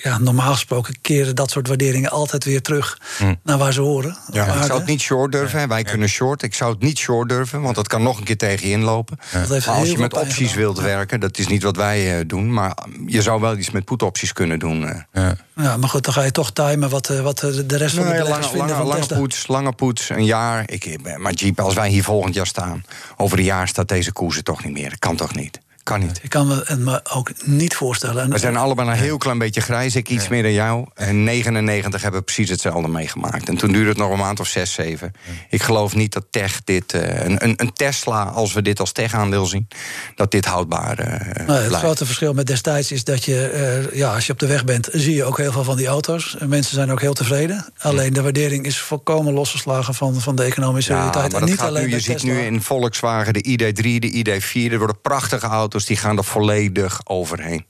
ja, 0.03 0.19
normaal 0.19 0.53
gesproken 0.53 0.95
keren 1.01 1.37
dat 1.37 1.51
soort 1.51 1.69
waarderingen 1.69 2.11
altijd 2.11 2.45
weer 2.45 2.63
terug 2.63 2.99
mm. 3.19 3.37
naar 3.43 3.59
waar 3.59 3.73
ze 3.73 3.81
horen. 3.81 4.17
Ja, 4.33 4.47
ik 4.55 4.63
zou 4.63 4.79
het 4.79 4.89
niet 4.89 5.01
short 5.01 5.33
durven. 5.33 5.61
Ja. 5.61 5.69
Wij 5.69 5.79
ja. 5.79 5.91
kunnen 5.91 6.09
short. 6.09 6.43
Ik 6.43 6.55
zou 6.55 6.73
het 6.73 6.83
niet 6.83 6.99
short 6.99 7.29
durven, 7.29 7.63
want 7.63 7.75
dat 7.75 7.89
kan 7.89 8.03
nog 8.03 8.19
een 8.19 8.25
keer 8.25 8.37
tegen 8.37 8.69
je 8.69 8.73
inlopen. 8.73 9.19
Ja. 9.33 9.45
Maar 9.49 9.69
als 9.69 9.91
je 9.91 9.99
met 9.99 10.15
opties 10.15 10.37
gedaan. 10.37 10.57
wilt 10.57 10.81
werken, 10.81 11.21
dat 11.21 11.39
is 11.39 11.47
niet 11.47 11.63
wat 11.63 11.77
wij 11.77 12.19
uh, 12.19 12.25
doen. 12.27 12.53
Maar 12.53 12.77
je 13.07 13.23
zou 13.23 13.41
wel 13.41 13.57
iets 13.57 13.71
met 13.71 13.85
put-opties 13.85 14.33
kunnen 14.33 14.59
doen. 14.59 14.83
Uh. 14.83 14.91
Ja. 15.13 15.37
ja, 15.57 15.77
maar 15.77 15.89
goed, 15.89 16.05
dan 16.05 16.13
ga 16.13 16.23
je 16.23 16.33
toch 16.33 16.53
timen 16.53 16.91
wat, 16.91 17.11
uh, 17.11 17.21
wat 17.21 17.39
de 17.39 17.77
rest 17.77 17.95
van 17.95 18.05
de 18.05 18.11
beleggers 18.11 18.47
vinden 18.47 18.69
lange, 18.69 18.75
van 18.75 18.87
lange 18.87 19.07
poets, 19.07 19.47
lange 19.47 19.73
poets, 19.73 20.09
een 20.09 20.25
jaar. 20.25 20.63
Ik, 20.67 20.99
maar 21.19 21.33
Jeep, 21.33 21.61
als 21.61 21.75
wij 21.75 21.89
hier 21.89 22.05
volgend 22.05 22.35
jaar 22.35 22.47
staan, 22.47 22.85
over 23.17 23.39
een 23.39 23.45
jaar 23.45 23.69
staat 23.69 23.89
deze 23.89 24.13
koers 24.13 24.37
er 24.37 24.43
toch 24.43 24.65
niet 24.65 24.73
meer. 24.73 24.91
Dat 24.91 24.99
kan 24.99 25.17
toch 25.17 25.35
niet? 25.35 25.61
Kan 25.83 26.01
niet. 26.01 26.21
Ik 26.23 26.31
kan 26.31 26.47
me 26.47 26.63
het 26.65 26.79
me 26.79 27.01
ook 27.13 27.31
niet 27.45 27.75
voorstellen. 27.75 28.31
We 28.31 28.39
zijn 28.39 28.57
allebei 28.57 28.89
een 28.89 28.97
heel 28.97 29.19
klein 29.19 29.39
beetje 29.39 29.61
grijs. 29.61 29.97
Ik 29.97 30.09
iets 30.09 30.25
ja. 30.25 30.31
meer 30.31 30.43
dan 30.43 30.53
jou. 30.53 30.87
En 30.95 31.25
99 31.25 32.03
hebben 32.03 32.25
precies 32.25 32.51
hetzelfde 32.51 32.89
meegemaakt. 32.89 33.49
En 33.49 33.57
toen 33.57 33.73
duurde 33.73 33.89
het 33.89 33.99
nog 33.99 34.11
een 34.11 34.19
maand 34.19 34.41
of 34.41 34.47
6, 34.47 34.73
7. 34.73 35.13
Ja. 35.15 35.33
Ik 35.51 35.63
geloof 35.63 35.95
niet 35.95 36.13
dat 36.13 36.25
tech 36.31 36.65
dit... 36.65 36.95
Uh, 36.95 37.25
een, 37.25 37.61
een, 37.61 37.73
Tesla, 37.73 38.23
als 38.23 38.53
we 38.53 38.63
dit 38.63 38.81
als 38.81 38.93
tech-aandeel 38.93 39.47
zien... 39.47 39.69
dat 40.15 40.31
dit 40.31 40.45
houdbaar 40.45 41.01
uh, 41.01 41.47
nou, 41.47 41.61
Het 41.61 41.75
grote 41.75 42.07
verschil 42.07 42.33
met 42.33 42.47
destijds 42.47 42.93
is 42.93 43.05
dat 43.05 43.25
je... 43.25 43.87
Uh, 43.91 43.99
ja, 43.99 44.15
als 44.15 44.27
je 44.27 44.33
op 44.33 44.39
de 44.39 44.47
weg 44.47 44.65
bent, 44.65 44.89
zie 44.93 45.15
je 45.15 45.25
ook 45.25 45.39
heel 45.39 45.53
veel 45.53 45.65
van 45.65 45.77
die 45.77 45.87
auto's. 45.87 46.37
En 46.39 46.49
mensen 46.49 46.75
zijn 46.75 46.91
ook 46.91 47.01
heel 47.01 47.15
tevreden. 47.15 47.73
Alleen 47.79 48.13
de 48.13 48.23
waardering 48.23 48.67
is 48.67 48.79
volkomen 48.79 49.33
losgeslagen 49.33 49.95
van, 49.95 50.21
van 50.21 50.37
de 50.37 50.43
economische 50.43 50.93
ja, 50.93 50.99
realiteit. 50.99 51.33
Maar 51.33 51.43
en 51.43 51.49
niet 51.49 51.61
alleen 51.61 51.87
nu, 51.87 51.91
je 51.91 52.01
ziet 52.01 52.23
nu 52.23 52.41
in 52.41 52.63
Volkswagen 52.63 53.33
de 53.33 53.45
ID3, 53.49 53.99
de 53.99 54.41
ID4... 54.41 54.73
er 54.73 54.79
worden 54.79 55.01
prachtige 55.01 55.47
auto's 55.47 55.71
die 55.85 55.97
gaan 55.97 56.19
er 56.19 56.25
volledig 56.25 57.01
overheen. 57.05 57.67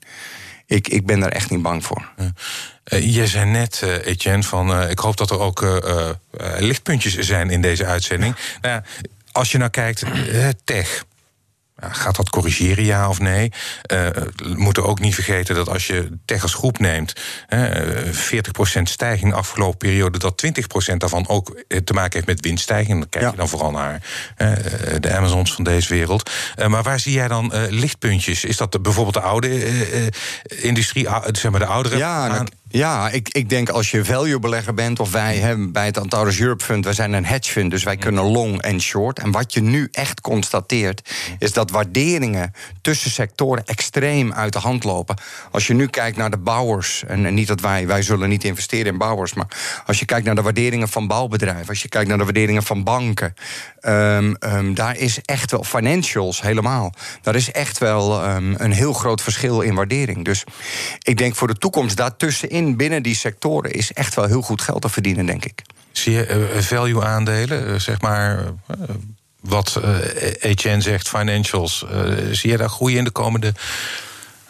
Ik, 0.65 0.87
ik 0.87 1.05
ben 1.05 1.19
daar 1.19 1.31
echt 1.31 1.49
niet 1.49 1.61
bang 1.61 1.85
voor. 1.85 2.09
Uh, 2.17 3.13
jij 3.15 3.27
zei 3.27 3.45
net, 3.49 3.81
uh, 3.83 4.05
Etienne, 4.05 4.43
van 4.43 4.81
uh, 4.81 4.89
ik 4.89 4.99
hoop 4.99 5.17
dat 5.17 5.31
er 5.31 5.39
ook 5.39 5.81
lichtpuntjes 6.57 7.17
zijn 7.17 7.49
in 7.49 7.61
deze 7.61 7.85
uitzending. 7.85 8.35
nou 8.61 8.81
als 9.31 9.51
je 9.51 9.57
nou 9.57 9.69
kijkt, 9.69 10.03
tech. 10.63 11.05
Gaat 11.91 12.15
dat 12.15 12.29
corrigeren, 12.29 12.83
ja 12.83 13.09
of 13.09 13.19
nee? 13.19 13.51
Uh, 13.91 14.07
we 14.35 14.53
moeten 14.55 14.85
ook 14.85 14.99
niet 14.99 15.13
vergeten 15.13 15.55
dat 15.55 15.69
als 15.69 15.87
je 15.87 16.17
tech 16.25 16.41
als 16.41 16.53
groep 16.53 16.79
neemt... 16.79 17.13
Uh, 17.49 17.71
40% 18.79 18.81
stijging 18.83 19.31
de 19.31 19.37
afgelopen 19.37 19.77
periode... 19.77 20.19
dat 20.19 20.45
20% 20.91 20.97
daarvan 20.97 21.27
ook 21.27 21.63
te 21.83 21.93
maken 21.93 22.13
heeft 22.13 22.27
met 22.27 22.45
winststijging. 22.45 22.99
Dan 22.99 23.09
kijk 23.09 23.23
ja. 23.23 23.29
je 23.31 23.37
dan 23.37 23.49
vooral 23.49 23.71
naar 23.71 24.01
uh, 24.37 24.51
de 24.99 25.13
Amazons 25.13 25.53
van 25.53 25.63
deze 25.63 25.93
wereld. 25.93 26.31
Uh, 26.55 26.67
maar 26.67 26.83
waar 26.83 26.99
zie 26.99 27.13
jij 27.13 27.27
dan 27.27 27.53
lichtpuntjes? 27.69 28.43
Is 28.43 28.57
dat 28.57 28.71
de, 28.71 28.79
bijvoorbeeld 28.79 29.15
de 29.15 29.21
oude 29.21 29.79
industrie, 30.61 31.07
zeg 31.31 31.51
maar 31.51 31.59
de 31.59 31.65
oudere... 31.65 31.97
Ja, 31.97 32.27
nou, 32.27 32.47
Ja, 32.73 33.09
ik, 33.09 33.29
ik 33.29 33.49
denk 33.49 33.69
als 33.69 33.91
je 33.91 34.05
value 34.05 34.39
belegger 34.39 34.73
bent, 34.73 34.99
of 34.99 35.11
wij 35.11 35.37
hebben 35.37 35.71
bij 35.71 35.85
het 35.85 35.97
Antaurus 35.97 36.39
Europe 36.39 36.63
Fund, 36.63 36.83
wij 36.83 36.93
zijn 36.93 37.13
een 37.13 37.25
hedge 37.25 37.51
fund, 37.51 37.71
dus 37.71 37.83
wij 37.83 37.97
kunnen 37.97 38.23
long 38.23 38.61
en 38.61 38.81
short. 38.81 39.19
En 39.19 39.31
wat 39.31 39.53
je 39.53 39.61
nu 39.61 39.87
echt 39.91 40.21
constateert, 40.21 41.09
is 41.39 41.53
dat 41.53 41.71
waarderingen 41.71 42.53
tussen 42.81 43.11
sectoren 43.11 43.65
extreem 43.65 44.33
uit 44.33 44.53
de 44.53 44.59
hand 44.59 44.83
lopen. 44.83 45.15
Als 45.51 45.67
je 45.67 45.73
nu 45.73 45.87
kijkt 45.87 46.17
naar 46.17 46.29
de 46.29 46.37
bouwers, 46.37 47.03
en 47.07 47.33
niet 47.33 47.47
dat 47.47 47.61
wij, 47.61 47.87
wij 47.87 48.01
zullen 48.01 48.29
niet 48.29 48.43
investeren 48.43 48.91
in 48.91 48.97
bouwers, 48.97 49.33
maar 49.33 49.47
als 49.85 49.99
je 49.99 50.05
kijkt 50.05 50.25
naar 50.25 50.35
de 50.35 50.41
waarderingen 50.41 50.89
van 50.89 51.07
bouwbedrijven, 51.07 51.67
als 51.67 51.81
je 51.81 51.89
kijkt 51.89 52.07
naar 52.07 52.17
de 52.17 52.23
waarderingen 52.23 52.63
van 52.63 52.83
banken, 52.83 53.33
um, 53.81 54.35
um, 54.39 54.73
daar 54.73 54.97
is 54.97 55.19
echt 55.21 55.51
wel 55.51 55.63
financials 55.63 56.41
helemaal. 56.41 56.93
Daar 57.21 57.35
is 57.35 57.51
echt 57.51 57.77
wel 57.77 58.29
um, 58.29 58.55
een 58.57 58.71
heel 58.71 58.93
groot 58.93 59.21
verschil 59.21 59.61
in 59.61 59.75
waardering. 59.75 60.25
Dus 60.25 60.43
ik 61.01 61.17
denk 61.17 61.35
voor 61.35 61.47
de 61.47 61.57
toekomst 61.57 61.97
daartussenin 61.97 62.62
binnen 62.71 63.03
die 63.03 63.15
sectoren 63.15 63.71
is 63.71 63.93
echt 63.93 64.15
wel 64.15 64.25
heel 64.25 64.41
goed 64.41 64.61
geld 64.61 64.81
te 64.81 64.89
verdienen, 64.89 65.25
denk 65.25 65.45
ik. 65.45 65.61
Zie 65.91 66.13
je 66.13 66.49
uh, 66.53 66.61
value-aandelen, 66.61 67.67
uh, 67.69 67.79
zeg 67.79 68.01
maar. 68.01 68.39
Uh, 68.39 68.77
wat 69.39 69.81
Etienne 70.39 70.81
zegt, 70.81 71.09
financials. 71.09 71.85
zie 72.31 72.49
je 72.49 72.57
daar 72.57 72.69
groeien 72.69 72.97
in 72.97 73.03
de 73.03 73.11
komende 73.11 73.53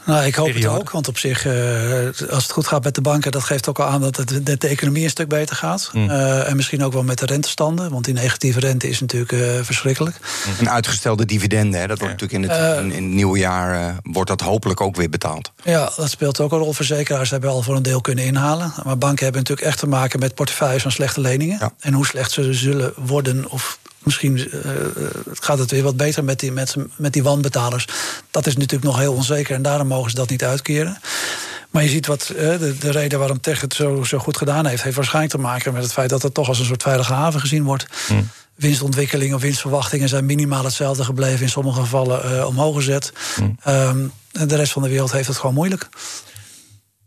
nou, 0.05 0.25
ik 0.25 0.35
hoop 0.35 0.45
periode. 0.45 0.69
het 0.69 0.81
ook, 0.81 0.89
want 0.89 1.07
op 1.07 1.17
zich, 1.17 1.45
uh, 1.45 1.53
als 2.29 2.43
het 2.43 2.51
goed 2.51 2.67
gaat 2.67 2.83
met 2.83 2.95
de 2.95 3.01
banken, 3.01 3.31
dat 3.31 3.43
geeft 3.43 3.69
ook 3.69 3.79
al 3.79 3.85
aan 3.85 4.01
dat, 4.01 4.17
het, 4.17 4.45
dat 4.45 4.61
de 4.61 4.67
economie 4.67 5.03
een 5.03 5.09
stuk 5.09 5.27
beter 5.27 5.55
gaat. 5.55 5.89
Mm. 5.93 6.09
Uh, 6.09 6.49
en 6.49 6.55
misschien 6.55 6.83
ook 6.83 6.93
wel 6.93 7.03
met 7.03 7.19
de 7.19 7.25
rentestanden, 7.25 7.91
want 7.91 8.05
die 8.05 8.13
negatieve 8.13 8.59
rente 8.59 8.89
is 8.89 8.99
natuurlijk 8.99 9.31
uh, 9.31 9.41
verschrikkelijk. 9.61 10.15
Een 10.59 10.69
uitgestelde 10.69 11.25
dividende, 11.25 11.77
hè, 11.77 11.87
dat 11.87 11.99
wordt 11.99 12.19
ja. 12.19 12.25
natuurlijk 12.25 12.51
in 12.51 12.63
het, 12.63 12.83
in, 12.83 12.91
in 12.91 13.03
het 13.03 13.13
nieuwe 13.13 13.37
jaar 13.37 13.95
wordt 14.03 14.29
dat 14.29 14.41
hopelijk 14.41 14.81
ook 14.81 14.95
weer 14.95 15.09
betaald. 15.09 15.51
Ja, 15.63 15.91
dat 15.95 16.09
speelt 16.09 16.39
ook 16.39 16.51
een 16.51 16.57
rol. 16.57 16.73
Verzekeraars 16.73 17.29
hebben 17.29 17.49
al 17.49 17.61
voor 17.61 17.75
een 17.75 17.83
deel 17.83 18.01
kunnen 18.01 18.25
inhalen. 18.25 18.73
Maar 18.83 18.97
banken 18.97 19.23
hebben 19.23 19.41
natuurlijk 19.41 19.67
echt 19.67 19.79
te 19.79 19.87
maken 19.87 20.19
met 20.19 20.35
portefeuilles 20.35 20.81
van 20.81 20.91
slechte 20.91 21.21
leningen. 21.21 21.57
Ja. 21.59 21.71
En 21.79 21.93
hoe 21.93 22.05
slecht 22.05 22.31
ze 22.31 22.53
zullen 22.53 22.93
worden 22.95 23.49
of 23.49 23.79
misschien 24.03 24.37
uh, 24.37 24.71
gaat 25.33 25.59
het 25.59 25.71
weer 25.71 25.83
wat 25.83 25.97
beter 25.97 26.23
met 26.23 26.39
die, 26.39 26.51
met, 26.51 26.75
met 26.95 27.13
die 27.13 27.23
wanbetalers. 27.23 27.87
Dat 28.31 28.47
is 28.47 28.57
natuurlijk 28.57 28.83
nog 28.83 28.99
heel 28.99 29.13
onzeker 29.13 29.55
en 29.55 29.61
daarom 29.61 29.87
mogen 29.87 30.09
ze 30.09 30.15
dat 30.15 30.29
niet 30.29 30.43
uitkeren. 30.43 30.97
Maar 31.69 31.83
je 31.83 31.89
ziet 31.89 32.07
wat 32.07 32.31
uh, 32.31 32.37
de, 32.37 32.77
de, 32.77 32.91
reden 32.91 33.19
waarom 33.19 33.41
Tech 33.41 33.61
het 33.61 33.73
zo, 33.73 34.03
zo 34.03 34.17
goed 34.17 34.37
gedaan 34.37 34.65
heeft, 34.65 34.83
heeft 34.83 34.95
waarschijnlijk 34.95 35.33
te 35.33 35.41
maken 35.41 35.73
met 35.73 35.83
het 35.83 35.93
feit 35.93 36.09
dat 36.09 36.21
het 36.21 36.33
toch 36.33 36.47
als 36.47 36.59
een 36.59 36.65
soort 36.65 36.81
veilige 36.81 37.13
haven 37.13 37.39
gezien 37.39 37.63
wordt. 37.63 37.85
Hmm. 38.07 38.29
Winstontwikkeling 38.55 39.33
of 39.33 39.41
winstverwachtingen 39.41 40.09
zijn 40.09 40.25
minimaal 40.25 40.63
hetzelfde 40.63 41.03
gebleven, 41.03 41.41
in 41.41 41.49
sommige 41.49 41.79
gevallen 41.79 42.35
uh, 42.35 42.45
omhoog 42.45 42.75
gezet. 42.75 43.13
Hmm. 43.35 43.57
Um, 43.67 44.11
de 44.31 44.55
rest 44.55 44.71
van 44.71 44.81
de 44.81 44.89
wereld 44.89 45.11
heeft 45.11 45.27
het 45.27 45.37
gewoon 45.37 45.55
moeilijk. 45.55 45.89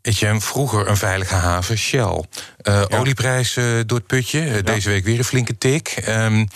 Etienne, 0.06 0.40
vroeger 0.40 0.88
een 0.88 0.96
veilige 0.96 1.34
haven, 1.34 1.78
Shell. 1.78 2.00
Uh, 2.00 2.82
ja. 2.88 3.04
Uh, 3.58 3.80
door 3.86 3.98
het 3.98 4.06
putje. 4.06 4.40
Ja. 4.40 4.62
Deze 4.62 4.88
week 4.88 5.04
weer 5.04 5.18
een 5.18 5.24
flinke 5.24 5.58
tik. 5.58 6.04
Um, 6.08 6.48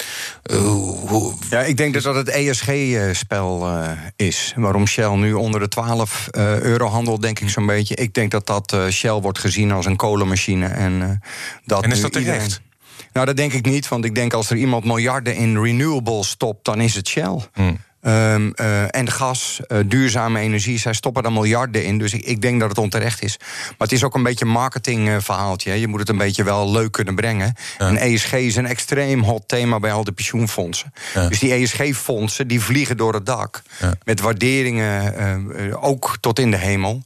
hoe... 0.51 1.35
Ja, 1.51 1.61
ik 1.61 1.77
denk 1.77 1.93
dus 1.93 2.03
dat 2.03 2.15
het 2.15 2.29
ESG-spel 2.29 3.69
is. 4.17 4.53
Waarom 4.57 4.87
Shell 4.87 5.17
nu 5.17 5.33
onder 5.33 5.61
de 5.61 5.69
12 5.69 6.29
euro 6.63 6.87
handelt, 6.87 7.23
denk 7.23 7.41
ik 7.41 7.49
zo'n 7.49 7.67
beetje. 7.67 7.95
Ik 7.95 8.15
denk 8.15 8.31
dat 8.31 8.47
dat 8.47 8.77
Shell 8.91 9.21
wordt 9.21 9.39
gezien 9.39 9.73
als 9.73 9.87
een 9.87 9.97
kolenmachine. 9.97 10.67
En, 10.67 11.23
dat 11.65 11.85
en 11.85 11.91
is 11.91 12.01
dat 12.01 12.13
terecht? 12.13 12.43
Iedereen... 12.43 12.69
Nou, 13.13 13.27
dat 13.27 13.37
denk 13.37 13.53
ik 13.53 13.65
niet. 13.65 13.89
Want 13.89 14.05
ik 14.05 14.15
denk 14.15 14.33
als 14.33 14.51
er 14.51 14.57
iemand 14.57 14.85
miljarden 14.85 15.35
in 15.35 15.63
renewables 15.63 16.29
stopt, 16.29 16.65
dan 16.65 16.81
is 16.81 16.95
het 16.95 17.09
Shell. 17.09 17.39
Hmm. 17.53 17.79
Um, 18.03 18.53
uh, 18.57 18.95
en 18.95 19.11
gas, 19.11 19.61
uh, 19.69 19.79
duurzame 19.87 20.41
energie, 20.41 20.79
zij 20.79 20.93
stoppen 20.93 21.23
daar 21.23 21.33
miljarden 21.33 21.85
in. 21.85 21.99
Dus 21.99 22.13
ik, 22.13 22.25
ik, 22.25 22.43
denk 22.43 22.61
dat 22.61 22.69
het 22.69 22.79
onterecht 22.79 23.23
is. 23.23 23.37
Maar 23.39 23.75
het 23.79 23.93
is 23.93 24.05
ook 24.05 24.15
een 24.15 24.23
beetje 24.23 24.45
een 24.45 24.51
marketingverhaaltje. 24.51 25.81
Je 25.81 25.87
moet 25.87 26.01
het 26.01 26.09
een 26.09 26.17
beetje 26.17 26.45
wel 26.45 26.71
leuk 26.71 26.93
kunnen 26.93 27.15
brengen. 27.15 27.55
Ja. 27.79 27.89
En 27.89 27.97
ESG 27.97 28.33
is 28.33 28.57
een 28.57 28.67
extreem 28.67 29.23
hot 29.23 29.43
thema 29.47 29.81
bij 29.81 29.93
al 29.93 30.05
de 30.05 30.13
pensioenfondsen. 30.13 30.93
Ja. 31.15 31.29
Dus 31.29 31.39
die 31.39 31.53
ESG-fondsen 31.53 32.49
die 32.49 32.61
vliegen 32.61 32.97
door 32.97 33.15
het 33.15 33.27
dak. 33.27 33.63
Ja. 33.81 33.95
Met 34.05 34.21
waarderingen 34.21 35.15
uh, 35.57 35.85
ook 35.85 36.17
tot 36.21 36.39
in 36.39 36.51
de 36.51 36.57
hemel. 36.57 37.03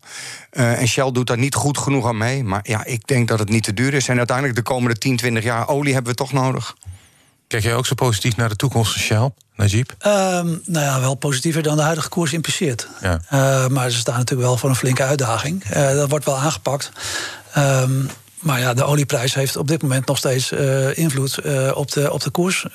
en 0.50 0.88
Shell 0.88 1.12
doet 1.12 1.26
daar 1.26 1.38
niet 1.38 1.54
goed 1.54 1.78
genoeg 1.78 2.06
aan 2.06 2.16
mee. 2.16 2.44
Maar 2.44 2.60
ja, 2.62 2.84
ik 2.84 3.06
denk 3.06 3.28
dat 3.28 3.38
het 3.38 3.48
niet 3.48 3.62
te 3.62 3.74
duur 3.74 3.94
is. 3.94 4.08
En 4.08 4.18
uiteindelijk 4.18 4.56
de 4.56 4.62
komende 4.62 4.98
10, 4.98 5.16
20 5.16 5.44
jaar 5.44 5.68
olie 5.68 5.92
hebben 5.94 6.10
we 6.10 6.18
toch 6.18 6.32
nodig. 6.32 6.74
Kijk 7.46 7.62
jij 7.62 7.74
ook 7.74 7.86
zo 7.86 7.94
positief 7.94 8.36
naar 8.36 8.48
de 8.48 8.56
toekomst 8.56 8.92
van 8.92 9.02
Shell? 9.02 9.30
Najib? 9.56 9.90
Um, 9.90 10.62
nou 10.64 10.84
ja, 10.84 11.00
wel 11.00 11.14
positiever 11.14 11.62
dan 11.62 11.76
de 11.76 11.82
huidige 11.82 12.08
koers 12.08 12.32
impliceert. 12.32 12.88
Ja. 13.00 13.20
Uh, 13.32 13.66
maar 13.66 13.90
ze 13.90 13.98
staan 13.98 14.18
natuurlijk 14.18 14.48
wel 14.48 14.56
voor 14.56 14.68
een 14.68 14.76
flinke 14.76 15.02
uitdaging. 15.02 15.64
Uh, 15.76 15.90
dat 15.90 16.08
wordt 16.08 16.24
wel 16.24 16.38
aangepakt. 16.38 16.90
Um, 17.56 18.10
maar 18.44 18.60
ja, 18.60 18.74
de 18.74 18.84
olieprijs 18.84 19.34
heeft 19.34 19.56
op 19.56 19.68
dit 19.68 19.82
moment 19.82 20.06
nog 20.06 20.18
steeds 20.18 20.52
uh, 20.52 20.98
invloed 20.98 21.38
uh, 21.44 21.70
op, 21.74 21.92
de, 21.92 22.12
op 22.12 22.22
de 22.22 22.30
koers. 22.30 22.66
Uh, 22.68 22.74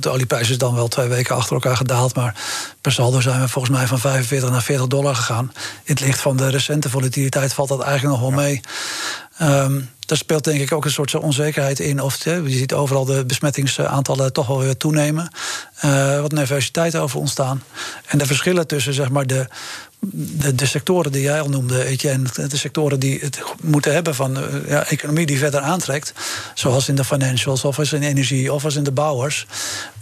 de 0.00 0.08
olieprijs 0.10 0.50
is 0.50 0.58
dan 0.58 0.74
wel 0.74 0.88
twee 0.88 1.08
weken 1.08 1.36
achter 1.36 1.54
elkaar 1.54 1.76
gedaald. 1.76 2.14
Maar 2.14 2.34
per 2.80 2.92
saldo 2.92 3.20
zijn 3.20 3.40
we 3.40 3.48
volgens 3.48 3.76
mij 3.76 3.86
van 3.86 3.98
45 3.98 4.50
naar 4.50 4.62
40 4.62 4.86
dollar 4.86 5.14
gegaan. 5.14 5.52
In 5.84 5.94
het 5.94 6.00
licht 6.00 6.20
van 6.20 6.36
de 6.36 6.48
recente 6.48 6.90
volatiliteit 6.90 7.52
valt 7.52 7.68
dat 7.68 7.80
eigenlijk 7.82 8.20
nog 8.20 8.30
wel 8.30 8.40
mee. 8.40 8.60
Um, 9.42 9.90
daar 10.06 10.18
speelt 10.18 10.44
denk 10.44 10.60
ik 10.60 10.72
ook 10.72 10.84
een 10.84 10.90
soort 10.90 11.14
onzekerheid 11.14 11.80
in. 11.80 12.00
Of 12.00 12.24
je 12.24 12.42
ziet 12.46 12.72
overal 12.72 13.04
de 13.04 13.24
besmettingsaantallen 13.24 14.32
toch 14.32 14.46
wel 14.46 14.58
weer 14.58 14.76
toenemen. 14.76 15.30
Uh, 15.84 16.20
wat 16.20 16.32
nervositeit 16.32 16.96
over 16.96 17.18
ontstaan. 17.18 17.62
En 18.06 18.18
de 18.18 18.26
verschillen 18.26 18.66
tussen 18.66 18.94
zeg 18.94 19.10
maar, 19.10 19.26
de, 19.26 19.46
de, 20.00 20.54
de, 20.54 20.66
sectoren 20.66 21.12
die 21.12 21.22
jij 21.22 21.40
al 21.40 21.48
noemde, 21.48 21.84
Etienne, 21.84 22.28
de 22.48 22.56
sectoren 22.56 23.00
die 23.00 23.18
het 23.20 23.42
moeten 23.62 23.92
hebben 23.92 24.14
van 24.14 24.38
uh, 24.38 24.44
ja, 24.68 24.86
economie 24.86 25.26
die 25.26 25.38
verder 25.38 25.60
aantrekt, 25.60 26.12
zoals 26.54 26.88
in 26.88 26.94
de 26.94 27.04
financials, 27.04 27.64
of 27.64 27.78
als 27.78 27.92
in 27.92 28.02
energie, 28.02 28.52
of 28.52 28.64
als 28.64 28.76
in 28.76 28.82
de 28.82 28.92
bouwers, 28.92 29.46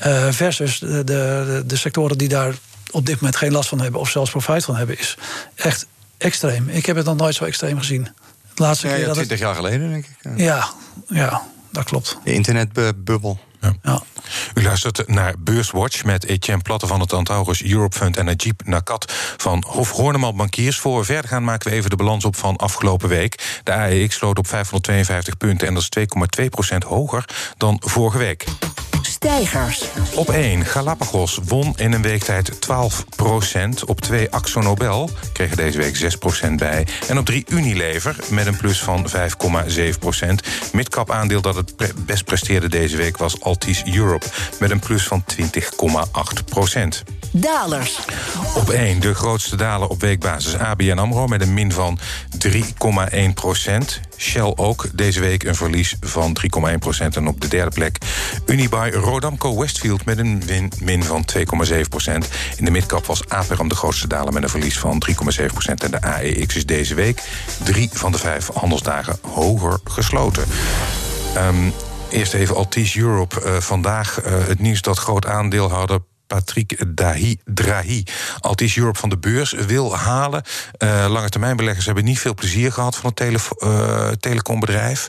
uh, 0.07 0.27
versus 0.31 0.79
de, 0.79 1.05
de, 1.05 1.63
de 1.67 1.77
sectoren 1.77 2.19
die 2.19 2.29
daar 2.29 2.55
op 2.91 3.07
dit 3.07 3.15
moment 3.15 3.37
geen 3.37 3.53
last 3.53 3.69
van 3.69 3.81
hebben, 3.81 4.01
of 4.01 4.11
zelfs 4.11 4.31
profijt 4.31 4.65
van 4.65 4.77
hebben, 4.77 4.99
is 4.99 5.17
echt 5.55 5.87
extreem. 6.19 6.69
Ik 6.69 6.87
heb 6.87 6.97
het 6.97 7.05
nog 7.05 7.17
nooit 7.17 7.35
zo 7.35 7.45
extreem 7.45 7.79
gezien. 7.79 8.09
De 8.55 8.63
laatste 8.63 8.87
ja, 8.87 8.95
keer 8.95 9.07
ja, 9.07 9.13
20 9.13 9.31
het... 9.31 9.39
jaar 9.39 9.55
geleden, 9.55 9.91
denk 9.91 10.07
ik. 10.07 10.31
Ja, 10.37 10.69
ja, 11.09 11.43
dat 11.71 11.85
klopt. 11.85 12.19
De 12.25 12.33
internetbubbel. 12.33 13.39
Ja. 13.61 13.73
ja. 13.83 14.03
U 14.55 14.63
luistert 14.63 15.09
naar 15.09 15.35
Beurswatch 15.39 16.05
met 16.05 16.25
Etienne 16.25 16.63
Platte 16.63 16.87
van 16.87 17.01
het 17.01 17.13
Antaurus 17.13 17.63
Europe 17.63 17.97
Fund 17.97 18.17
en 18.17 18.25
Najib 18.25 18.61
Nakat 18.65 19.13
van 19.37 19.65
Hof 19.67 19.91
Horneman 19.91 20.37
Bankiers. 20.37 20.79
Voor 20.79 20.99
we 20.99 21.05
verder 21.05 21.31
gaan 21.31 21.45
maken 21.45 21.71
we 21.71 21.77
even 21.77 21.91
de 21.91 21.97
balans 21.97 22.25
op 22.25 22.37
van 22.37 22.57
afgelopen 22.57 23.09
week. 23.09 23.61
De 23.65 23.73
AEX 23.73 24.15
sloot 24.15 24.39
op 24.39 24.47
552 24.47 25.37
punten 25.37 25.69
en 25.69 25.75
dat 25.75 25.89
is 25.91 26.07
2,2% 26.75 26.87
hoger 26.87 27.25
dan 27.57 27.83
vorige 27.85 28.19
week. 28.19 28.45
Stijgers. 29.19 29.85
Op 30.15 30.31
1. 30.31 30.65
Galapagos 30.65 31.39
won 31.45 31.73
in 31.77 31.93
een 31.93 32.03
weektijd 32.03 32.53
12% 32.53 33.85
Op 33.87 34.01
2. 34.01 34.31
Axo 34.31 34.61
Nobel 34.61 35.11
kregen 35.33 35.57
deze 35.57 35.79
week 35.79 36.17
6% 36.47 36.51
bij. 36.57 36.87
En 37.09 37.19
op 37.19 37.25
3. 37.25 37.45
Unilever 37.49 38.17
met 38.31 38.47
een 38.47 38.57
plus 38.57 38.83
van 38.83 39.07
5,7% 39.09 39.15
Midcap 40.73 41.11
aandeel 41.11 41.41
dat 41.41 41.55
het 41.55 41.77
pre 41.77 41.93
best 41.97 42.25
presteerde 42.25 42.69
deze 42.69 42.97
week 42.97 43.17
was 43.17 43.41
Altis 43.41 43.85
Europe 43.85 44.27
met 44.61 44.71
een 44.71 44.81
plus 44.81 45.03
van 45.03 45.25
20,8% 45.37 47.03
Dalers. 47.31 47.99
Op 48.55 48.71
1. 48.71 49.01
De 49.01 49.15
grootste 49.15 49.57
daler 49.57 49.89
op 49.89 50.01
weekbasis 50.01 50.57
ABN 50.57 50.99
AMRO 50.99 51.27
met 51.27 51.43
een 51.43 51.55
min 51.55 51.73
van 51.73 51.99
3,1 52.47 52.55
Shell 54.19 54.53
ook 54.57 54.87
deze 54.93 55.21
week 55.21 55.45
een 55.45 55.55
verlies 55.55 55.97
van 56.01 56.37
3,1% 57.01 57.07
En 57.15 57.27
op 57.27 57.41
de 57.41 57.49
derde 57.49 57.71
plek 57.71 57.99
Unibuy 58.47 58.91
Rodamco 58.91 59.59
Westfield 59.59 60.05
met 60.05 60.19
een 60.19 60.43
win, 60.47 60.73
min 60.81 61.05
van 61.05 61.25
2,7% 61.37 61.43
In 62.57 62.65
de 62.65 62.71
midcap 62.71 63.07
was 63.07 63.29
Aperam 63.29 63.69
de 63.69 63.75
grootste 63.75 64.09
daler 64.09 64.33
met 64.33 64.43
een 64.43 64.49
verlies 64.49 64.79
van 64.79 65.03
3,7% 65.11 65.15
En 65.75 65.91
de 65.91 66.01
AEX 66.01 66.57
is 66.57 66.67
deze 66.67 66.95
week 66.95 67.23
drie 67.65 67.91
van 67.93 68.13
de 68.13 68.19
vijf 68.19 68.51
handelsdagen 68.55 69.19
hoger 69.23 69.79
gesloten. 69.85 70.45
Um, 71.37 71.73
Eerst 72.11 72.35
even 72.35 72.57
Altis 72.57 72.97
Europe. 72.97 73.43
Uh, 73.45 73.57
vandaag 73.57 74.25
uh, 74.25 74.47
het 74.47 74.59
nieuws 74.59 74.83
dat 74.83 74.99
groot 74.99 75.27
aandeelhouder 75.27 76.01
Patrick 76.29 76.85
Dahi, 76.89 77.39
Drahi. 77.45 78.03
Altis 78.41 78.77
Europe 78.77 78.99
van 78.99 79.09
de 79.09 79.19
beurs 79.19 79.53
wil 79.53 79.97
halen. 79.97 80.43
Uh, 80.79 81.07
lange 81.09 81.29
termijnbeleggers 81.29 81.87
hebben 81.87 82.05
niet 82.05 82.19
veel 82.19 82.35
plezier 82.35 82.73
gehad 82.73 82.97
van 82.97 83.07
het 83.07 83.17
tele, 83.17 83.39
uh, 83.59 84.09
telecombedrijf. 84.09 85.07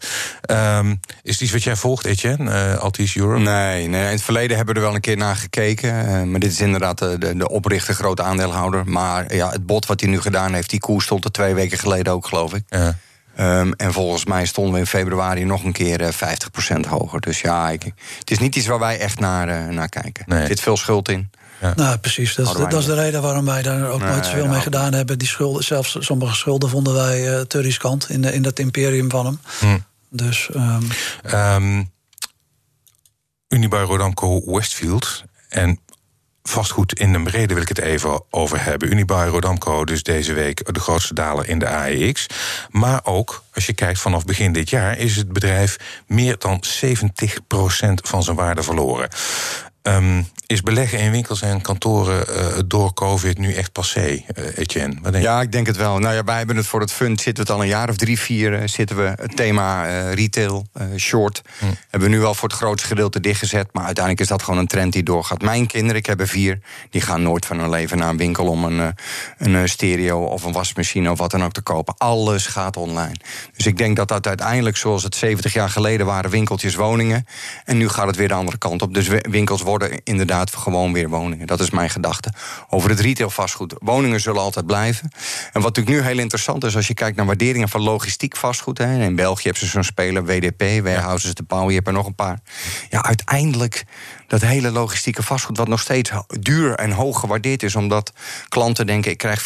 Um, 0.52 1.00
is 1.24 1.32
het 1.32 1.42
iets 1.42 1.52
wat 1.52 1.64
jij 1.64 1.76
volgt, 1.76 2.06
Etienne, 2.06 2.74
uh, 2.74 2.80
Altis 2.80 3.16
Europe? 3.16 3.40
Nee, 3.40 3.88
nee, 3.88 4.06
in 4.06 4.12
het 4.12 4.22
verleden 4.22 4.58
hebben 4.58 4.74
we 4.74 4.80
er 4.80 4.86
wel 4.86 4.96
een 4.96 5.02
keer 5.02 5.18
naar 5.18 5.36
gekeken. 5.36 6.32
maar 6.32 6.40
dit 6.40 6.52
is 6.52 6.62
inderdaad 6.62 6.98
de, 6.98 7.18
de, 7.18 7.38
de 7.38 7.50
oprichter, 7.50 7.94
grote 7.94 8.24
aandeelhouder. 8.24 8.90
Maar 8.90 9.36
ja, 9.36 9.50
het 9.50 9.66
bod 9.66 9.86
wat 9.86 10.00
hij 10.00 10.10
nu 10.10 10.22
gedaan 10.22 10.54
heeft, 10.54 10.70
die 10.70 10.80
koers 10.80 11.06
stond 11.06 11.24
er 11.24 11.32
twee 11.32 11.54
weken 11.54 11.78
geleden 11.78 12.14
ook, 12.14 12.28
geloof 12.28 12.54
ik. 12.54 12.64
Ja. 12.68 12.98
Um, 13.39 13.74
en 13.74 13.93
volgens 13.93 14.25
mij 14.25 14.46
stonden 14.46 14.74
we 14.74 14.79
in 14.79 14.86
februari 14.86 15.43
nog 15.43 15.63
een 15.63 15.72
keer 15.72 16.01
uh, 16.01 16.08
50% 16.08 16.89
hoger. 16.89 17.19
Dus 17.19 17.41
ja, 17.41 17.69
ik, 17.69 17.84
het 18.19 18.31
is 18.31 18.39
niet 18.39 18.55
iets 18.55 18.67
waar 18.67 18.79
wij 18.79 19.00
echt 19.00 19.19
naar, 19.19 19.50
uh, 19.50 19.75
naar 19.75 19.89
kijken. 19.89 20.24
Nee. 20.27 20.41
Er 20.41 20.48
zit 20.48 20.62
veel 20.62 20.77
schuld 20.77 21.10
in. 21.10 21.29
Nou, 21.75 21.98
precies. 21.98 22.36
Dat, 22.36 22.58
dat 22.58 22.74
is 22.74 22.86
de 22.86 22.93
reden 22.93 23.22
waarom 23.22 23.46
wij 23.46 23.62
daar 23.62 23.89
ook 23.89 24.01
nooit 24.01 24.25
zoveel 24.25 24.48
mee 24.48 24.62
gedaan 24.62 24.93
hebben. 24.93 25.17
Die 25.17 25.27
schulden, 25.27 25.63
zelfs 25.63 25.98
sommige 26.00 26.36
schulden 26.36 26.69
vonden 26.69 26.93
wij 26.93 27.34
uh, 27.34 27.41
te 27.41 27.60
riskant 27.62 28.10
in, 28.10 28.22
de, 28.22 28.34
in 28.34 28.41
dat 28.41 28.60
imperium 28.60 29.10
van 29.10 29.25
hem. 29.25 29.39
Hm. 29.60 29.77
Dus. 30.10 30.50
Um... 31.34 31.91
Unibail 33.48 33.86
Rodamco 33.86 34.41
Westfield. 34.46 35.24
En 35.50 35.79
vastgoed 36.50 37.00
in 37.00 37.13
de 37.13 37.22
brede 37.22 37.53
wil 37.53 37.63
ik 37.63 37.68
het 37.68 37.79
even 37.79 38.24
over 38.29 38.63
hebben. 38.63 38.91
Unibail 38.91 39.32
Rodamco 39.32 39.86
dus 39.86 40.03
deze 40.03 40.34
week 40.34 40.74
de 40.74 40.79
grootste 40.79 41.13
daler 41.13 41.50
in 41.50 41.60
de 41.60 41.68
AEX. 41.68 42.27
Maar 42.70 43.00
ook, 43.03 43.44
als 43.53 43.65
je 43.65 43.74
kijkt 43.74 44.00
vanaf 44.00 44.25
begin 44.25 44.53
dit 44.53 44.70
jaar... 44.70 44.98
is 44.98 45.15
het 45.15 45.34
bedrijf 45.34 45.77
meer 46.08 46.36
dan 46.38 46.63
70% 46.86 46.94
van 47.94 48.24
zijn 48.24 48.36
waarde 48.36 48.63
verloren. 48.63 49.10
Um, 49.84 50.27
is 50.50 50.62
beleggen 50.62 51.00
in 51.00 51.12
winkels 51.12 51.41
en 51.41 51.62
kantoren 51.62 52.25
uh, 52.29 52.60
door 52.65 52.94
COVID 52.94 53.38
nu 53.38 53.53
echt 53.53 53.72
passé, 53.72 54.24
uh, 54.38 54.58
Etienne? 54.58 54.96
Wat 55.01 55.12
denk 55.12 55.24
ja, 55.24 55.41
ik 55.41 55.51
denk 55.51 55.68
het 55.68 55.77
wel. 55.77 56.00
Nou 56.00 56.15
ja, 56.15 56.24
wij 56.24 56.38
hebben 56.38 56.56
het 56.56 56.65
voor 56.65 56.79
het 56.79 56.91
fund, 56.91 57.22
zitten 57.22 57.46
we 57.46 57.50
het 57.51 57.60
al 57.60 57.65
een 57.65 57.72
jaar 57.72 57.89
of 57.89 57.96
drie, 57.96 58.20
vier, 58.20 58.53
uh, 58.53 58.68
zitten 58.68 58.96
we 58.96 59.13
het 59.15 59.36
thema 59.36 59.84
retail, 60.13 60.68
short. 60.98 61.41
Hm. 61.60 61.65
Hebben 61.89 62.10
we 62.10 62.15
nu 62.15 62.22
wel 62.22 62.34
voor 62.34 62.50
het 62.50 62.58
grootste 62.58 62.88
gedeelte 62.88 63.20
dichtgezet, 63.20 63.70
maar 63.72 63.86
uiteindelijk 63.86 64.24
is 64.24 64.29
dat 64.29 64.44
gewoon 64.44 64.60
een 64.60 64.68
trend 64.68 64.94
die 64.94 65.03
doorgaat. 65.03 65.41
Mijn 65.41 65.68
kinderen, 65.68 65.96
ik 65.96 66.06
heb 66.06 66.20
er 66.20 66.27
vier, 66.27 66.60
die 66.89 67.01
gaan 67.01 67.22
nooit 67.22 67.46
van 67.46 67.60
hun 67.60 67.70
leven 67.70 67.98
naar 67.98 68.10
een 68.10 68.18
winkel 68.18 68.46
om 68.46 68.63
een, 68.63 68.96
een 69.38 69.70
stereo 69.70 70.24
of 70.24 70.44
een 70.44 70.51
wasmachine 70.51 71.12
of 71.12 71.18
wat 71.18 71.32
dan 71.32 71.44
ook 71.44 71.53
te 71.53 71.62
kopen. 71.62 71.94
Alles 71.98 72.46
gaat 72.46 72.77
online. 72.77 73.15
Dus 73.56 73.65
ik 73.65 73.77
denk 73.77 73.96
dat 73.96 74.08
dat 74.08 74.27
uiteindelijk, 74.27 74.77
zoals 74.77 75.03
het 75.03 75.15
70 75.15 75.53
jaar 75.53 75.70
geleden 75.70 76.06
waren, 76.06 76.29
winkeltjes, 76.29 76.75
woningen. 76.75 77.25
En 77.65 77.77
nu 77.77 77.89
gaat 77.89 78.08
het 78.08 78.15
weer 78.15 78.27
de 78.27 78.34
andere 78.34 78.58
kant 78.58 78.82
op. 78.82 78.94
Dus 78.94 79.08
winkels 79.22 79.62
worden 79.62 80.01
inderdaad 80.03 80.38
gewoon 80.48 80.93
weer 80.93 81.10
woningen. 81.10 81.48
Dat 81.48 81.60
is 81.60 81.69
mijn 81.69 81.89
gedachte. 81.89 82.34
Over 82.69 82.89
het 82.89 83.00
retail 83.00 83.29
vastgoed. 83.29 83.75
Woningen 83.79 84.19
zullen 84.19 84.41
altijd 84.41 84.65
blijven. 84.65 85.12
En 85.53 85.62
wat 85.62 85.75
natuurlijk 85.75 85.96
nu 85.96 86.01
heel 86.01 86.19
interessant 86.19 86.63
is, 86.63 86.75
als 86.75 86.88
je 86.88 86.93
kijkt 86.93 87.17
naar 87.17 87.25
waarderingen 87.25 87.69
van 87.69 87.81
logistiek 87.81 88.36
vastgoed. 88.36 88.77
Hè, 88.77 89.03
in 89.03 89.15
België 89.15 89.43
hebben 89.43 89.62
ze 89.62 89.67
zo'n 89.67 89.84
speler, 89.84 90.25
WDP, 90.25 90.84
Warehouses 90.84 91.34
de 91.34 91.43
Pauw, 91.43 91.69
je 91.69 91.75
hebt 91.75 91.88
er 91.88 91.93
nog 91.93 92.05
een 92.05 92.15
paar. 92.15 92.39
Ja, 92.89 93.03
uiteindelijk 93.03 93.86
dat 94.29 94.41
hele 94.41 94.71
logistieke 94.71 95.24
vastgoed, 95.24 95.57
wat 95.57 95.67
nog 95.67 95.79
steeds 95.79 96.12
duur 96.39 96.75
en 96.75 96.91
hoog 96.91 97.19
gewaardeerd 97.19 97.63
is, 97.63 97.75
omdat 97.75 98.13
klanten 98.48 98.88
denken: 98.88 99.12
ik 99.12 99.17
krijg 99.17 99.43
4% 99.43 99.45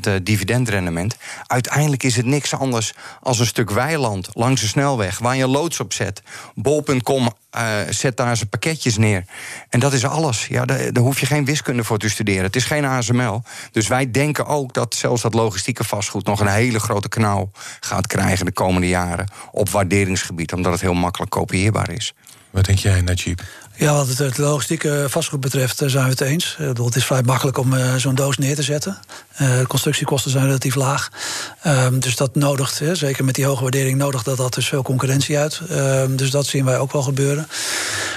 eh, 0.00 0.14
dividendrendement. 0.22 1.16
Uiteindelijk 1.46 2.02
is 2.02 2.16
het 2.16 2.26
niks 2.26 2.54
anders 2.54 2.94
als 3.22 3.38
een 3.38 3.46
stuk 3.46 3.70
weiland 3.70 4.28
langs 4.32 4.60
de 4.60 4.66
snelweg 4.66 5.18
waar 5.18 5.36
je 5.36 5.46
loods 5.46 5.80
op 5.80 5.92
zet. 5.92 6.22
Bol.com 6.54 7.28
uh, 7.56 7.78
zet 7.90 8.16
daar 8.16 8.36
zijn 8.36 8.48
pakketjes 8.48 8.96
neer. 8.96 9.24
En 9.68 9.80
dat 9.80 9.92
is 9.92 10.04
alles. 10.04 10.46
Ja, 10.46 10.64
daar, 10.64 10.98
hoef 10.98 11.20
je 11.20 11.26
geen 11.26 11.44
wiskunde 11.44 11.84
voor 11.84 11.98
te 11.98 12.08
studeren. 12.08 12.42
Het 12.42 12.56
is 12.56 12.64
geen 12.64 12.84
ASML. 12.84 13.42
Dus 13.72 13.88
wij 13.88 14.10
denken 14.10 14.46
ook 14.46 14.74
dat 14.74 14.94
zelfs 14.94 15.22
dat 15.22 15.34
logistieke 15.34 15.84
vastgoed 15.84 16.26
nog 16.26 16.40
een 16.40 16.46
hele 16.46 16.80
grote 16.80 17.08
kanaal 17.08 17.50
gaat 17.80 18.06
krijgen 18.06 18.46
de 18.46 18.52
komende 18.52 18.88
jaren 18.88 19.28
op 19.52 19.68
waarderingsgebied, 19.68 20.52
omdat 20.52 20.72
het 20.72 20.80
heel 20.80 20.94
makkelijk 20.94 21.30
kopieerbaar 21.30 21.90
is. 21.90 22.14
Wat 22.50 22.64
denk 22.64 22.78
jij, 22.78 23.00
Najib? 23.00 23.40
Ja, 23.80 23.94
wat 23.94 24.18
het, 24.18 24.38
logistieke 24.38 25.06
vastgoed 25.08 25.40
betreft 25.40 25.82
eh, 25.82 25.88
zijn 25.88 26.04
we 26.04 26.10
het 26.10 26.20
eens. 26.20 26.56
het 26.58 26.96
is 26.96 27.04
vrij 27.04 27.22
makkelijk 27.22 27.58
om 27.58 27.74
zo'n 27.96 28.14
doos 28.14 28.38
neer 28.38 28.54
te 28.54 28.62
zetten. 28.62 28.98
Constructiekosten 29.68 30.30
zijn 30.30 30.44
relatief 30.44 30.74
laag. 30.74 31.08
Um, 31.66 32.00
dus 32.00 32.16
dat 32.16 32.34
nodigt, 32.34 32.80
zeker 32.92 33.24
met 33.24 33.34
die 33.34 33.44
hoge 33.44 33.62
waardering, 33.62 33.98
nodigt 33.98 34.24
dat 34.24 34.36
dat 34.36 34.54
dus 34.54 34.68
veel 34.68 34.82
concurrentie 34.82 35.38
uit. 35.38 35.60
Um, 35.70 36.16
dus 36.16 36.30
dat 36.30 36.46
zien 36.46 36.64
wij 36.64 36.78
ook 36.78 36.92
wel 36.92 37.02
gebeuren. 37.02 37.48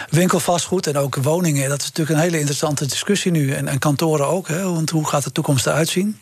Winkelvastgoed 0.09 0.87
en 0.87 0.97
ook 0.97 1.15
woningen, 1.15 1.69
dat 1.69 1.79
is 1.79 1.85
natuurlijk 1.85 2.17
een 2.17 2.23
hele 2.23 2.37
interessante 2.37 2.85
discussie 2.85 3.31
nu. 3.31 3.53
En, 3.53 3.67
en 3.67 3.79
kantoren 3.79 4.27
ook, 4.27 4.47
hè, 4.47 4.63
want 4.63 4.89
hoe 4.89 5.07
gaat 5.07 5.23
de 5.23 5.31
toekomst 5.31 5.67
eruit 5.67 5.89
zien? 5.89 6.19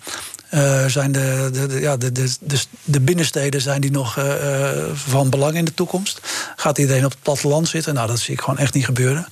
Uh, 0.54 0.86
zijn 0.86 1.12
de, 1.12 1.50
de, 1.52 1.80
ja, 1.80 1.98
de, 1.98 2.12
de, 2.12 2.64
de, 2.84 3.02
binnensteden 3.02 3.62
zijn 3.62 3.82
die 3.82 3.92
nog 3.92 4.18
uh, 4.18 4.70
van 4.94 5.30
belang 5.30 5.56
in 5.56 5.66
de 5.66 5.74
toekomst? 5.74 6.20
Gaat 6.56 6.78
iedereen 6.78 7.06
op 7.06 7.12
het 7.12 7.22
platteland 7.22 7.68
zitten? 7.68 7.94
Nou, 7.94 8.08
dat 8.08 8.20
zie 8.20 8.34
ik 8.34 8.42
gewoon 8.42 8.58
echt 8.58 8.74
niet 8.74 8.86
gebeuren. 8.86 9.28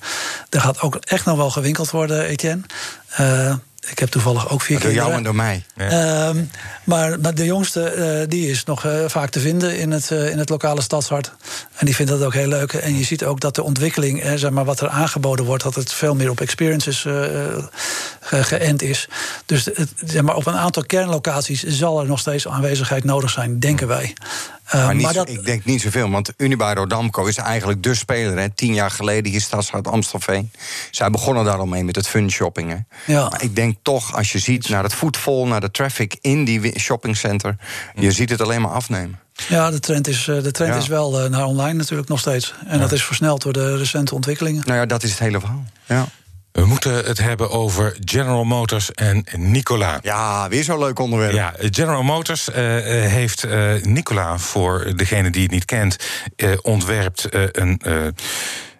Er 0.48 0.60
gaat 0.60 0.80
ook 0.80 0.96
echt 0.96 1.24
nog 1.24 1.36
wel 1.36 1.50
gewinkeld 1.50 1.90
worden, 1.90 2.24
Etienne. 2.24 2.62
Ik 3.88 3.98
heb 3.98 4.08
toevallig 4.08 4.50
ook 4.50 4.62
vier 4.62 4.76
keer. 4.76 4.86
Door 4.86 4.94
jou 4.94 5.12
en 5.12 5.22
door 5.22 5.34
mij. 5.34 5.64
Ja. 5.76 6.28
Uh, 6.28 6.42
maar, 6.84 7.34
de 7.34 7.44
jongste 7.44 7.94
uh, 8.22 8.28
die 8.28 8.50
is 8.50 8.64
nog 8.64 8.84
uh, 8.84 9.04
vaak 9.06 9.30
te 9.30 9.40
vinden 9.40 9.78
in 9.78 9.90
het, 9.90 10.10
uh, 10.10 10.30
in 10.30 10.38
het 10.38 10.48
lokale 10.48 10.80
stadshart. 10.80 11.32
En 11.76 11.86
die 11.86 11.94
vindt 11.94 12.10
dat 12.10 12.22
ook 12.22 12.34
heel 12.34 12.48
leuk. 12.48 12.72
En 12.72 12.96
je 12.98 13.04
ziet 13.04 13.24
ook 13.24 13.40
dat 13.40 13.54
de 13.54 13.62
ontwikkeling, 13.62 14.22
zeg 14.34 14.50
maar, 14.50 14.64
wat 14.64 14.80
er 14.80 14.88
aangeboden 14.88 15.44
wordt, 15.44 15.62
dat 15.62 15.74
het 15.74 15.92
veel 15.92 16.14
meer 16.14 16.30
op 16.30 16.40
experiences 16.40 17.06
geënt 18.20 18.82
is. 18.82 19.08
Dus 19.46 19.64
het, 19.64 19.88
zeg 20.04 20.22
maar, 20.22 20.34
op 20.34 20.46
een 20.46 20.56
aantal 20.56 20.84
kernlocaties 20.84 21.62
zal 21.62 22.00
er 22.00 22.06
nog 22.06 22.18
steeds 22.18 22.48
aanwezigheid 22.48 23.04
nodig 23.04 23.30
zijn, 23.30 23.58
denken 23.58 23.88
wij. 23.88 24.14
Uh, 24.74 24.84
maar, 24.84 24.94
niet, 24.94 25.04
maar 25.04 25.12
dat... 25.12 25.28
ik 25.28 25.44
denk 25.44 25.64
niet 25.64 25.80
zoveel, 25.80 26.10
want 26.10 26.32
Unibail 26.36 26.74
Rodamco 26.74 27.24
is 27.24 27.36
eigenlijk 27.36 27.82
de 27.82 27.94
speler. 27.94 28.38
Hè. 28.38 28.50
Tien 28.50 28.74
jaar 28.74 28.90
geleden 28.90 29.30
hier 29.30 29.40
Stadshart 29.40 29.88
Amstelveen. 29.88 30.52
Zij 30.90 31.10
begonnen 31.10 31.44
daar 31.44 31.58
al 31.58 31.66
mee 31.66 31.84
met 31.84 31.96
het 31.96 32.08
fun 32.08 32.30
shopping. 32.30 32.70
Hè. 32.70 33.12
Ja. 33.12 33.28
Maar 33.28 33.42
ik 33.42 33.56
denk 33.56 33.76
toch, 33.82 34.16
als 34.16 34.32
je 34.32 34.38
ziet 34.38 34.68
naar 34.68 34.82
het 34.82 34.94
voetvol, 34.94 35.46
naar 35.46 35.60
de 35.60 35.70
traffic 35.70 36.16
in 36.20 36.44
die 36.44 36.78
shoppingcenter, 36.78 37.56
je 37.94 38.12
ziet 38.12 38.30
het 38.30 38.40
alleen 38.40 38.60
maar 38.60 38.70
afnemen. 38.70 39.18
Ja, 39.48 39.70
de 39.70 39.80
trend 39.80 40.08
is, 40.08 40.28
eh, 40.28 40.42
de 40.42 40.50
trend 40.50 40.74
is 40.74 40.86
wel 40.88 41.20
eh, 41.20 41.30
naar 41.30 41.44
online 41.44 41.78
natuurlijk 41.78 42.08
nog 42.08 42.18
steeds. 42.18 42.54
En 42.66 42.74
ja. 42.74 42.80
dat 42.80 42.92
is 42.92 43.04
versneld 43.04 43.42
door 43.42 43.52
de 43.52 43.76
recente 43.76 44.14
ontwikkelingen. 44.14 44.62
Nou 44.66 44.78
ja, 44.78 44.86
dat 44.86 45.02
is 45.02 45.10
het 45.10 45.18
hele 45.18 45.40
verhaal. 45.40 45.64
Ja. 45.86 46.06
We 46.70 46.76
moeten 46.76 47.06
het 47.06 47.18
hebben 47.18 47.50
over 47.50 47.96
General 48.04 48.44
Motors 48.44 48.92
en 48.92 49.24
Nikola. 49.36 49.98
Ja, 50.02 50.48
weer 50.48 50.64
zo'n 50.64 50.78
leuk 50.78 50.98
onderwerp. 50.98 51.32
Ja, 51.32 51.54
General 51.58 52.02
Motors 52.02 52.48
uh, 52.48 52.54
heeft 53.06 53.44
uh, 53.44 53.82
Nikola, 53.82 54.38
voor 54.38 54.96
degene 54.96 55.30
die 55.30 55.42
het 55.42 55.50
niet 55.50 55.64
kent, 55.64 55.96
uh, 56.36 56.50
ontwerpt 56.62 57.26
een 57.52 57.80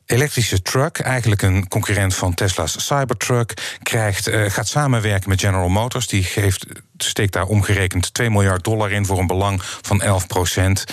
elektrische 0.06 0.62
truck, 0.62 0.98
eigenlijk 0.98 1.42
een 1.42 1.68
concurrent 1.68 2.14
van 2.14 2.34
Tesla's 2.34 2.86
Cybertruck, 2.86 3.78
krijgt, 3.82 4.28
uh, 4.28 4.50
gaat 4.50 4.68
samenwerken 4.68 5.28
met 5.28 5.40
General 5.40 5.68
Motors. 5.68 6.06
Die 6.06 6.22
geeft, 6.22 6.66
steekt 6.96 7.32
daar 7.32 7.46
omgerekend 7.46 8.14
2 8.14 8.30
miljard 8.30 8.64
dollar 8.64 8.92
in 8.92 9.06
voor 9.06 9.18
een 9.18 9.26
belang 9.26 9.62
van 9.62 10.02
11 10.02 10.26
procent. 10.26 10.84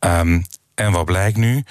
Um, 0.00 0.44
en 0.74 0.92
wat 0.92 1.04
blijkt 1.04 1.36
nu, 1.36 1.64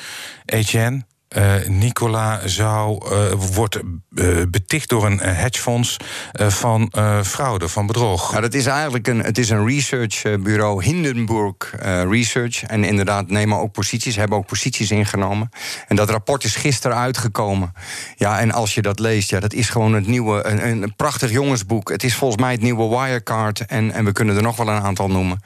Etienne? 0.46 1.06
Uh, 1.38 1.54
Nicola 1.68 2.48
zou, 2.48 3.12
uh, 3.12 3.32
wordt 3.54 3.80
uh, 4.12 4.42
beticht 4.50 4.90
door 4.90 5.06
een 5.06 5.20
hedgefonds 5.20 5.98
van 6.34 6.94
fraude, 7.24 7.70
van 7.70 7.88
bedrog. 7.88 8.30
Nou, 8.30 8.42
dat 8.42 8.54
is 8.54 8.66
eigenlijk 8.66 9.08
een, 9.08 9.20
het 9.20 9.38
is 9.38 9.50
een 9.50 9.68
researchbureau, 9.68 10.84
Hindenburg 10.84 11.76
Research. 12.10 12.64
En 12.64 12.84
inderdaad 12.84 13.30
nemen 13.30 13.58
ook 13.58 13.72
posities, 13.72 14.16
hebben 14.16 14.38
ook 14.38 14.46
posities 14.46 14.92
ingenomen. 14.92 15.50
En 15.88 15.96
dat 15.96 16.10
rapport 16.10 16.44
is 16.44 16.56
gisteren 16.56 16.98
uitgekomen. 16.98 17.74
Ja, 18.16 18.40
en 18.40 18.52
als 18.52 18.74
je 18.74 18.82
dat 18.82 19.00
leest, 19.00 19.30
ja, 19.30 19.40
dat 19.40 19.54
is 19.54 19.70
gewoon 19.70 19.94
het 19.94 20.08
nieuwe, 20.08 20.46
een, 20.48 20.82
een 20.84 20.96
prachtig 20.96 21.32
jongensboek. 21.32 21.90
Het 21.90 22.04
is 22.04 22.16
volgens 22.16 22.42
mij 22.42 22.52
het 22.52 22.62
nieuwe 22.62 22.98
Wirecard. 22.98 23.66
En, 23.66 23.92
en 23.92 24.06
we 24.06 24.12
kunnen 24.12 24.36
er 24.36 24.42
nog 24.42 24.56
wel 24.56 24.68
een 24.68 24.82
aantal 24.82 25.08
noemen. 25.08 25.42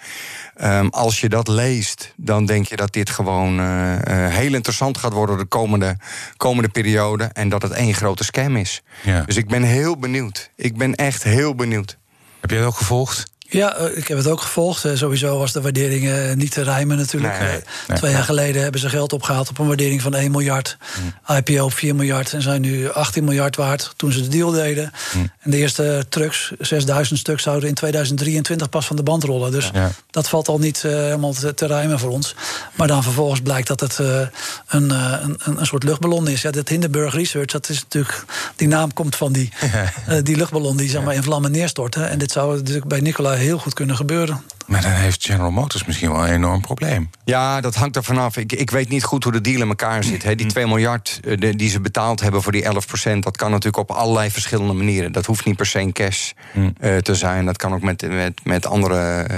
Um, 0.64 0.90
als 0.90 1.22
je 1.22 1.30
dat 1.30 1.48
leest, 1.48 2.14
dan 2.16 2.46
denk 2.46 2.68
je 2.68 2.76
dat 2.76 2.94
dit 2.94 3.10
gewoon 3.10 3.60
uh, 3.60 3.92
uh, 3.92 4.00
heel 4.28 4.54
interessant 4.54 4.98
gaat 4.98 5.14
worden 5.14 5.38
de 5.38 5.46
komende, 5.46 5.98
komende 6.38 6.70
periode. 6.70 7.24
En 7.24 7.50
dat 7.50 7.62
het 7.62 7.72
één 7.72 7.94
grote 7.94 8.24
scam 8.24 8.56
is. 8.56 8.82
Ja. 9.04 9.22
Dus 9.22 9.36
ik 9.36 9.48
ben 9.48 9.64
heel 9.64 9.98
benieuwd. 9.98 10.52
Ik 10.56 10.78
ben 10.78 10.96
echt 10.96 11.24
heel 11.24 11.56
benieuwd. 11.56 11.98
Heb 12.40 12.50
jij 12.50 12.60
het 12.60 12.68
ook 12.68 12.78
gevolgd? 12.78 13.32
Ja, 13.50 13.76
eh, 13.76 13.98
ik 13.98 14.08
heb 14.08 14.18
het 14.18 14.28
ook 14.28 14.42
gevolgd. 14.42 14.86
Eh, 14.86 14.92
sowieso 14.96 15.38
was 15.38 15.52
de 15.52 15.62
waardering 15.62 16.10
eh, 16.10 16.34
niet 16.34 16.52
te 16.52 16.62
rijmen 16.62 16.98
natuurlijk. 16.98 17.40
Nee, 17.40 17.98
Twee 17.98 18.12
jaar 18.12 18.24
geleden 18.24 18.62
hebben 18.62 18.82
ze 18.82 18.90
geld 18.90 19.14
opgehaald 19.14 19.50
op 19.50 19.60
een 19.60 19.68
waardering 19.68 20.02
van 20.02 20.16
1 20.16 20.32
miljard. 20.32 20.78
Mm. 21.28 21.36
IPO 21.36 21.64
op 21.64 21.74
4 21.74 21.96
miljard 21.96 22.34
en 22.34 22.42
zijn 22.42 22.62
nu 22.62 22.92
18 22.92 23.24
miljard 23.24 23.56
waard 23.56 23.94
toen 23.96 24.12
ze 24.12 24.22
de 24.22 24.28
deal 24.28 24.52
deden. 24.52 24.92
Mm. 25.14 25.32
En 25.40 25.52
de 25.52 25.58
eerste 25.58 26.06
trucks, 26.10 26.52
6000 26.60 27.20
stuks, 27.20 27.44
zouden 27.44 27.70
in 27.70 27.76
2023 27.76 28.70
pas 28.70 28.86
van 28.86 28.96
de 28.96 29.04
band 29.04 29.24
rollen. 29.24 29.52
Dus 29.52 29.72
dat 30.12 30.30
valt 30.30 30.48
al 30.48 30.60
niet 30.60 30.82
helemaal 30.82 31.34
te, 31.34 31.54
te, 31.54 31.66
rijmen 31.66 32.00
voor 32.00 32.12
ons. 32.12 32.36
Maar 32.74 32.88
dan 32.88 33.04
vervolgens 33.04 33.42
blijkt 33.42 33.68
dat 33.68 33.80
het 33.80 33.98
een, 33.98 34.90
een, 34.90 35.40
een, 35.46 35.66
soort 35.66 35.84
luchtballon 35.84 36.28
is. 36.28 36.42
Ja, 36.42 36.52
dat 36.52 36.70
Hindenburg 36.70 37.14
Research, 37.14 37.52
dat 37.52 37.70
is 37.70 37.82
natuurlijk, 37.82 38.26
die 38.56 38.68
naam 38.68 38.94
komt 38.94 39.16
van 39.16 39.32
die, 39.32 39.50
die 40.24 40.36
luchtballon 40.36 40.78
die 40.78 40.90
zeg 40.90 41.04
maar, 41.04 41.16
in 41.16 41.24
vlammen 41.24 41.52
neerstortte. 41.52 42.04
En 42.04 42.18
dit 42.18 42.32
zou 42.32 42.56
natuurlijk 42.56 42.88
bij 42.88 43.00
Nicolai 43.00 43.37
heel 43.38 43.58
goed 43.58 43.74
kunnen 43.74 43.96
gebeuren. 43.96 44.44
Maar 44.68 44.82
dan 44.82 44.92
heeft 44.92 45.26
General 45.26 45.52
Motors 45.52 45.86
misschien 45.86 46.12
wel 46.12 46.28
een 46.28 46.34
enorm 46.34 46.62
probleem. 46.62 47.10
Ja, 47.26 47.62
dat 47.62 47.76
hangt 47.76 47.96
er 47.96 48.04
vanaf. 48.04 48.38
Ik, 48.38 48.54
ik 48.54 48.70
weet 48.70 48.90
niet 48.90 49.04
goed 49.04 49.24
hoe 49.24 49.34
de 49.34 49.42
deal 49.42 49.62
in 49.62 49.68
elkaar 49.68 50.04
zit. 50.04 50.24
He, 50.24 50.36
die 50.36 50.46
2 50.46 50.68
miljard 50.68 51.20
eh, 51.24 51.52
die 51.56 51.70
ze 51.70 51.82
betaald 51.82 52.20
hebben 52.20 52.42
voor 52.42 52.52
die 52.52 52.64
11% 52.64 52.68
dat 53.20 53.38
kan 53.38 53.52
natuurlijk 53.52 53.78
op 53.78 53.92
allerlei 53.92 54.32
verschillende 54.32 54.74
manieren. 54.74 55.12
Dat 55.12 55.26
hoeft 55.26 55.46
niet 55.46 55.56
per 55.56 55.66
se 55.66 55.80
in 55.80 55.94
cash 55.94 56.32
uh, 56.56 56.98
te 56.98 57.16
zijn. 57.16 57.46
Dat 57.46 57.58
kan 57.58 57.74
ook 57.74 57.82
met, 57.82 58.02
met, 58.10 58.40
met 58.44 58.66
andere. 58.66 59.28
Uh, 59.32 59.38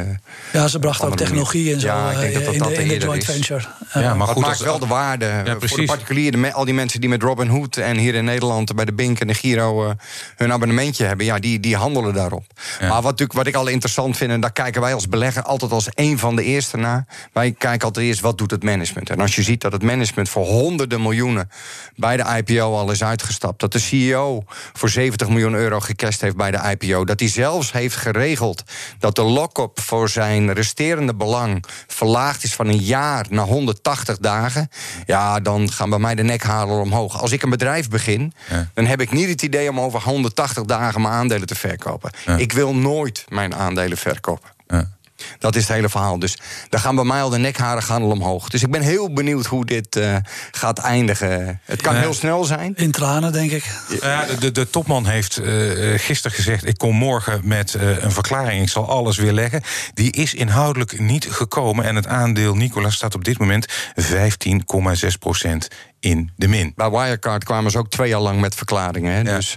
ja, 0.53 0.67
ze 0.67 0.79
brachten 0.79 1.07
ook 1.07 1.17
technologie 1.17 1.73
en 1.73 1.79
zo 1.79 1.87
ja, 1.87 2.11
ik 2.11 2.19
denk 2.19 2.33
dat 2.33 2.43
dat 2.43 2.71
in, 2.71 2.73
de, 2.73 2.81
in 2.81 2.87
de 2.87 3.05
joint 3.05 3.25
venture. 3.25 3.65
Ja, 3.93 4.13
maar 4.13 4.27
goed, 4.27 4.43
maakt 4.43 4.59
wel 4.59 4.79
de 4.79 4.87
waarde 4.87 5.25
ja, 5.25 5.55
voor 5.59 5.77
de 5.77 5.85
particulieren. 5.85 6.53
Al 6.53 6.65
die 6.65 6.73
mensen 6.73 6.99
die 6.99 7.09
met 7.09 7.23
Robin 7.23 7.47
Hood 7.47 7.77
en 7.77 7.97
hier 7.97 8.15
in 8.15 8.25
Nederland 8.25 8.75
bij 8.75 8.85
de 8.85 8.93
Bink 8.93 9.19
en 9.19 9.27
de 9.27 9.33
Giro 9.33 9.95
hun 10.35 10.51
abonnementje 10.51 11.05
hebben, 11.05 11.25
ja, 11.25 11.39
die, 11.39 11.59
die 11.59 11.75
handelen 11.75 12.13
daarop. 12.13 12.45
Maar 12.79 12.89
wat, 12.89 13.03
natuurlijk, 13.03 13.33
wat 13.33 13.47
ik 13.47 13.55
al 13.55 13.67
interessant 13.67 14.17
vind, 14.17 14.31
en 14.31 14.41
daar 14.41 14.51
kijken 14.51 14.81
wij 14.81 14.93
als 14.93 15.07
belegger 15.19 15.43
altijd 15.43 15.71
als 15.71 15.87
een 15.93 16.19
van 16.19 16.35
de 16.35 16.43
eerste 16.43 16.77
naar. 16.77 17.05
Wij 17.33 17.51
kijken 17.51 17.87
altijd 17.87 18.05
eerst 18.05 18.19
wat 18.19 18.37
doet 18.37 18.51
het 18.51 18.63
management. 18.63 19.09
En 19.09 19.19
als 19.19 19.35
je 19.35 19.43
ziet 19.43 19.61
dat 19.61 19.71
het 19.71 19.83
management 19.83 20.29
voor 20.29 20.45
honderden 20.45 21.01
miljoenen 21.01 21.49
bij 21.95 22.17
de 22.17 22.43
IPO 22.45 22.77
al 22.77 22.91
is 22.91 23.03
uitgestapt. 23.03 23.59
Dat 23.59 23.71
de 23.71 23.79
CEO 23.79 24.43
voor 24.73 24.89
70 24.89 25.29
miljoen 25.29 25.53
euro 25.53 25.79
gecast 25.79 26.21
heeft 26.21 26.35
bij 26.35 26.51
de 26.51 26.75
IPO. 26.77 27.05
Dat 27.05 27.19
hij 27.19 27.29
zelfs 27.29 27.71
heeft 27.71 27.95
geregeld 27.95 28.63
dat 28.99 29.15
de 29.15 29.21
lock-up 29.21 29.79
voor 29.79 30.09
zijn 30.09 30.53
resterende 30.53 31.15
belang 31.15 31.63
verlaagd 31.87 32.43
is 32.43 32.53
van 32.53 32.67
een 32.67 32.77
jaar 32.77 33.25
naar 33.29 33.45
180 33.45 34.17
dagen. 34.17 34.69
Ja, 35.05 35.39
dan 35.39 35.71
gaan 35.71 35.89
bij 35.89 35.99
mij 35.99 36.15
de 36.15 36.23
nekhalen 36.23 36.81
omhoog. 36.81 37.21
Als 37.21 37.31
ik 37.31 37.43
een 37.43 37.49
bedrijf 37.49 37.89
begin, 37.89 38.33
dan 38.73 38.85
heb 38.85 39.01
ik 39.01 39.11
niet 39.11 39.29
het 39.29 39.41
idee 39.41 39.69
om 39.69 39.79
over 39.79 40.01
180 40.01 40.63
dagen 40.63 41.01
mijn 41.01 41.13
aandelen 41.13 41.47
te 41.47 41.55
verkopen. 41.55 42.11
Ik 42.37 42.51
wil 42.51 42.75
nooit 42.75 43.25
mijn 43.29 43.55
aandelen 43.55 43.97
verkopen. 43.97 44.49
Ja. 44.67 44.97
Dat 45.39 45.55
is 45.55 45.61
het 45.61 45.71
hele 45.71 45.89
verhaal. 45.89 46.19
Dus 46.19 46.37
daar 46.69 46.79
gaan 46.79 46.95
bij 46.95 47.03
mij 47.03 47.21
al 47.21 47.29
de 47.29 47.37
nekharen 47.37 47.83
gaan 47.83 48.01
al 48.01 48.09
omhoog. 48.09 48.49
Dus 48.49 48.63
ik 48.63 48.71
ben 48.71 48.81
heel 48.81 49.13
benieuwd 49.13 49.45
hoe 49.45 49.65
dit 49.65 49.95
uh, 49.95 50.15
gaat 50.51 50.79
eindigen. 50.79 51.61
Het 51.63 51.81
kan 51.81 51.95
heel 51.95 52.13
snel 52.13 52.43
zijn. 52.43 52.75
In 52.75 52.91
tranen, 52.91 53.31
denk 53.31 53.51
ik. 53.51 53.63
Ja, 54.01 54.25
de, 54.25 54.37
de, 54.37 54.51
de 54.51 54.69
topman 54.69 55.05
heeft 55.05 55.39
uh, 55.39 55.99
gisteren 55.99 56.37
gezegd... 56.37 56.67
ik 56.67 56.77
kom 56.77 56.95
morgen 56.95 57.41
met 57.43 57.73
uh, 57.73 58.03
een 58.03 58.11
verklaring, 58.11 58.61
ik 58.61 58.69
zal 58.69 58.89
alles 58.89 59.17
weer 59.17 59.31
leggen. 59.31 59.61
Die 59.93 60.11
is 60.11 60.33
inhoudelijk 60.33 60.99
niet 60.99 61.27
gekomen. 61.31 61.85
En 61.85 61.95
het 61.95 62.07
aandeel 62.07 62.55
Nicola 62.55 62.89
staat 62.89 63.15
op 63.15 63.23
dit 63.23 63.37
moment 63.37 63.67
15,6 64.01 65.07
procent 65.19 65.67
in 65.99 66.31
de 66.35 66.47
min. 66.47 66.73
Bij 66.75 66.89
Wirecard 66.89 67.43
kwamen 67.43 67.71
ze 67.71 67.77
ook 67.77 67.89
twee 67.89 68.09
jaar 68.09 68.19
lang 68.19 68.39
met 68.39 68.55
verklaringen. 68.55 69.13
Hè? 69.13 69.19
Ja. 69.19 69.35
Dus 69.35 69.55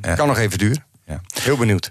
het 0.00 0.16
kan 0.16 0.26
nog 0.26 0.38
even 0.38 0.58
duren. 0.58 0.84
Ja. 1.06 1.20
Heel 1.42 1.56
benieuwd 1.56 1.90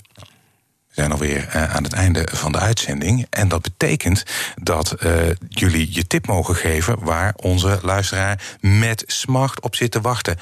zijn 1.00 1.12
alweer 1.12 1.48
uh, 1.56 1.76
aan 1.76 1.84
het 1.84 1.94
einde 1.94 2.28
van 2.32 2.52
de 2.52 2.60
uitzending. 2.60 3.26
En 3.30 3.48
dat 3.48 3.62
betekent 3.62 4.24
dat 4.62 4.96
uh, 5.04 5.14
jullie 5.50 5.88
je 5.92 6.08
tip 6.08 6.28
mogen 6.28 6.56
geven 6.56 7.00
waar 7.00 7.34
onze 7.36 7.80
luisteraar 7.82 8.42
met 8.60 9.04
smacht 9.08 9.62
op 9.62 9.76
zit 9.76 9.92
te 9.92 10.02
wachten. 10.02 10.38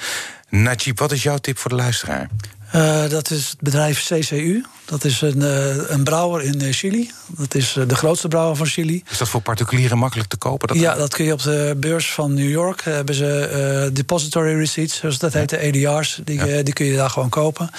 Najib, 0.49 0.99
wat 0.99 1.11
is 1.11 1.23
jouw 1.23 1.37
tip 1.37 1.57
voor 1.57 1.69
de 1.69 1.75
luisteraar? 1.75 2.29
Uh, 2.75 3.09
dat 3.09 3.31
is 3.31 3.49
het 3.49 3.59
bedrijf 3.59 4.03
CCU. 4.03 4.65
Dat 4.85 5.03
is 5.03 5.21
een, 5.21 5.37
uh, 5.37 5.89
een 5.89 6.03
brouwer 6.03 6.43
in 6.43 6.63
uh, 6.63 6.73
Chili. 6.73 7.11
Dat 7.27 7.55
is 7.55 7.77
de 7.87 7.95
grootste 7.95 8.27
brouwer 8.27 8.55
van 8.55 8.65
Chili. 8.65 9.03
Is 9.09 9.17
dat 9.17 9.29
voor 9.29 9.41
particulieren 9.41 9.97
makkelijk 9.97 10.29
te 10.29 10.37
kopen? 10.37 10.67
Dat 10.67 10.77
ja, 10.77 10.95
dat 10.95 11.13
kun 11.13 11.25
je 11.25 11.33
op 11.33 11.41
de 11.41 11.75
beurs 11.77 12.13
van 12.13 12.33
New 12.33 12.49
York. 12.49 12.83
hebben 12.83 13.15
ze 13.15 13.89
depository 13.93 14.57
receipts, 14.57 14.97
zoals 14.97 15.17
dat 15.17 15.33
heet, 15.33 15.49
de 15.49 15.57
ADR's. 15.67 16.19
Die, 16.23 16.45
ja. 16.45 16.61
die 16.61 16.73
kun 16.73 16.85
je 16.85 16.95
daar 16.95 17.09
gewoon 17.09 17.29
kopen. 17.29 17.69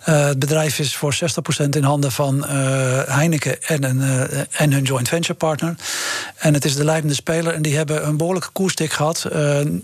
het 0.00 0.38
bedrijf 0.38 0.78
is 0.78 0.96
voor 0.96 1.14
60% 1.64 1.68
in 1.68 1.84
handen 1.84 2.12
van 2.12 2.44
Heineken 3.06 3.62
en, 3.62 3.82
een, 3.84 4.00
en 4.50 4.72
hun 4.72 4.82
joint 4.82 5.08
venture 5.08 5.34
partner. 5.34 5.74
En 6.38 6.54
het 6.54 6.64
is 6.64 6.74
de 6.74 6.84
leidende 6.84 7.14
speler. 7.14 7.54
En 7.54 7.62
die 7.62 7.76
hebben 7.76 8.06
een 8.06 8.16
behoorlijke 8.16 8.50
koerstik 8.52 8.92
gehad. 8.92 9.28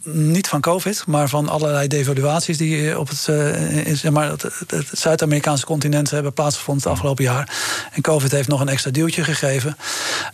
niet 0.03 0.49
van 0.49 0.61
COVID, 0.61 1.05
maar 1.07 1.29
van 1.29 1.49
allerlei 1.49 1.88
devaluaties 1.88 2.59
die 2.59 2.99
op 2.99 3.09
het, 3.09 3.19
zeg 3.99 4.11
maar, 4.11 4.31
het, 4.31 4.43
het 4.67 4.87
Zuid-Amerikaanse 4.93 5.64
continent 5.64 6.11
hebben 6.11 6.33
plaatsgevonden 6.33 6.83
het 6.83 6.93
afgelopen 6.93 7.25
jaar. 7.25 7.49
En 7.93 8.03
COVID 8.03 8.31
heeft 8.31 8.49
nog 8.49 8.61
een 8.61 8.69
extra 8.69 8.90
duwtje 8.90 9.25
gegeven. 9.25 9.77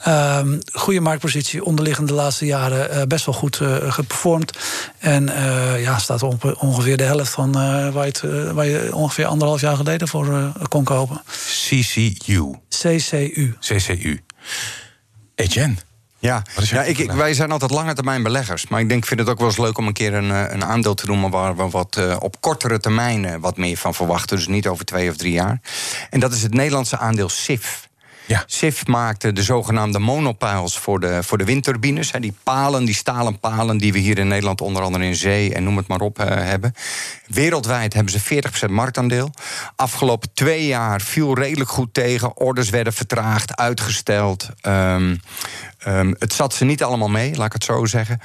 Um, 0.08 0.58
goede 0.72 1.00
marktpositie, 1.00 1.64
onderliggende 1.64 2.12
de 2.12 2.18
laatste 2.18 2.46
jaren 2.46 2.96
uh, 2.96 3.02
best 3.02 3.24
wel 3.24 3.34
goed 3.34 3.60
uh, 3.60 3.92
geperformd. 3.92 4.58
En 4.98 5.28
uh, 5.28 5.82
ja, 5.82 5.98
staat 5.98 6.22
op 6.22 6.56
ongeveer 6.60 6.96
de 6.96 7.02
helft 7.02 7.30
van 7.30 7.52
waar, 7.92 8.06
je 8.06 8.26
het, 8.26 8.52
waar 8.52 8.66
je 8.66 8.94
ongeveer 8.94 9.26
anderhalf 9.26 9.60
jaar 9.60 9.76
geleden 9.76 10.08
voor 10.08 10.52
kon 10.68 10.84
kopen. 10.84 11.22
CCU. 11.66 12.54
CCU. 12.68 13.56
CCU. 13.60 14.20
Etienne. 15.34 15.76
Ja, 16.20 16.42
ja 16.62 16.82
ik, 16.82 16.98
ik, 16.98 17.12
wij 17.12 17.34
zijn 17.34 17.52
altijd 17.52 17.70
lange 17.70 17.94
termijn 17.94 18.22
beleggers. 18.22 18.68
Maar 18.68 18.80
ik 18.80 18.88
denk, 18.88 19.06
vind 19.06 19.20
het 19.20 19.28
ook 19.28 19.38
wel 19.38 19.48
eens 19.48 19.58
leuk 19.58 19.78
om 19.78 19.86
een 19.86 19.92
keer 19.92 20.14
een, 20.14 20.30
een 20.30 20.64
aandeel 20.64 20.94
te 20.94 21.06
noemen... 21.06 21.30
waar 21.30 21.56
we 21.56 21.68
wat, 21.68 21.96
uh, 21.98 22.16
op 22.18 22.40
kortere 22.40 22.80
termijn 22.80 23.24
uh, 23.24 23.34
wat 23.40 23.56
meer 23.56 23.76
van 23.76 23.94
verwachten. 23.94 24.36
Dus 24.36 24.46
niet 24.46 24.66
over 24.66 24.84
twee 24.84 25.10
of 25.10 25.16
drie 25.16 25.32
jaar. 25.32 25.60
En 26.10 26.20
dat 26.20 26.32
is 26.32 26.42
het 26.42 26.54
Nederlandse 26.54 26.98
aandeel 26.98 27.28
SIF. 27.28 27.88
Ja. 28.30 28.42
SIF 28.46 28.86
maakte 28.86 29.32
de 29.32 29.42
zogenaamde 29.42 29.98
monopiles 29.98 30.78
voor 30.78 31.00
de, 31.00 31.22
voor 31.22 31.38
de 31.38 31.44
windturbines. 31.44 32.10
die 32.10 32.34
palen, 32.42 32.84
die 32.84 32.94
stalen 32.94 33.38
palen 33.38 33.78
die 33.78 33.92
we 33.92 33.98
hier 33.98 34.18
in 34.18 34.28
Nederland 34.28 34.60
onder 34.60 34.82
andere 34.82 35.04
in 35.04 35.16
zee 35.16 35.54
en 35.54 35.64
noem 35.64 35.76
het 35.76 35.86
maar 35.86 36.00
op 36.00 36.20
uh, 36.20 36.26
hebben. 36.26 36.74
Wereldwijd 37.26 37.94
hebben 37.94 38.12
ze 38.12 38.42
40% 38.68 38.70
marktaandeel. 38.70 39.30
Afgelopen 39.76 40.30
twee 40.34 40.66
jaar 40.66 41.00
viel 41.00 41.34
redelijk 41.34 41.70
goed 41.70 41.94
tegen. 41.94 42.36
Orders 42.36 42.70
werden 42.70 42.92
vertraagd, 42.92 43.56
uitgesteld. 43.56 44.48
Um, 44.62 45.20
Um, 45.86 46.14
het 46.18 46.32
zat 46.32 46.54
ze 46.54 46.64
niet 46.64 46.82
allemaal 46.82 47.08
mee, 47.08 47.36
laat 47.36 47.46
ik 47.46 47.52
het 47.52 47.64
zo 47.64 47.84
zeggen. 47.84 48.20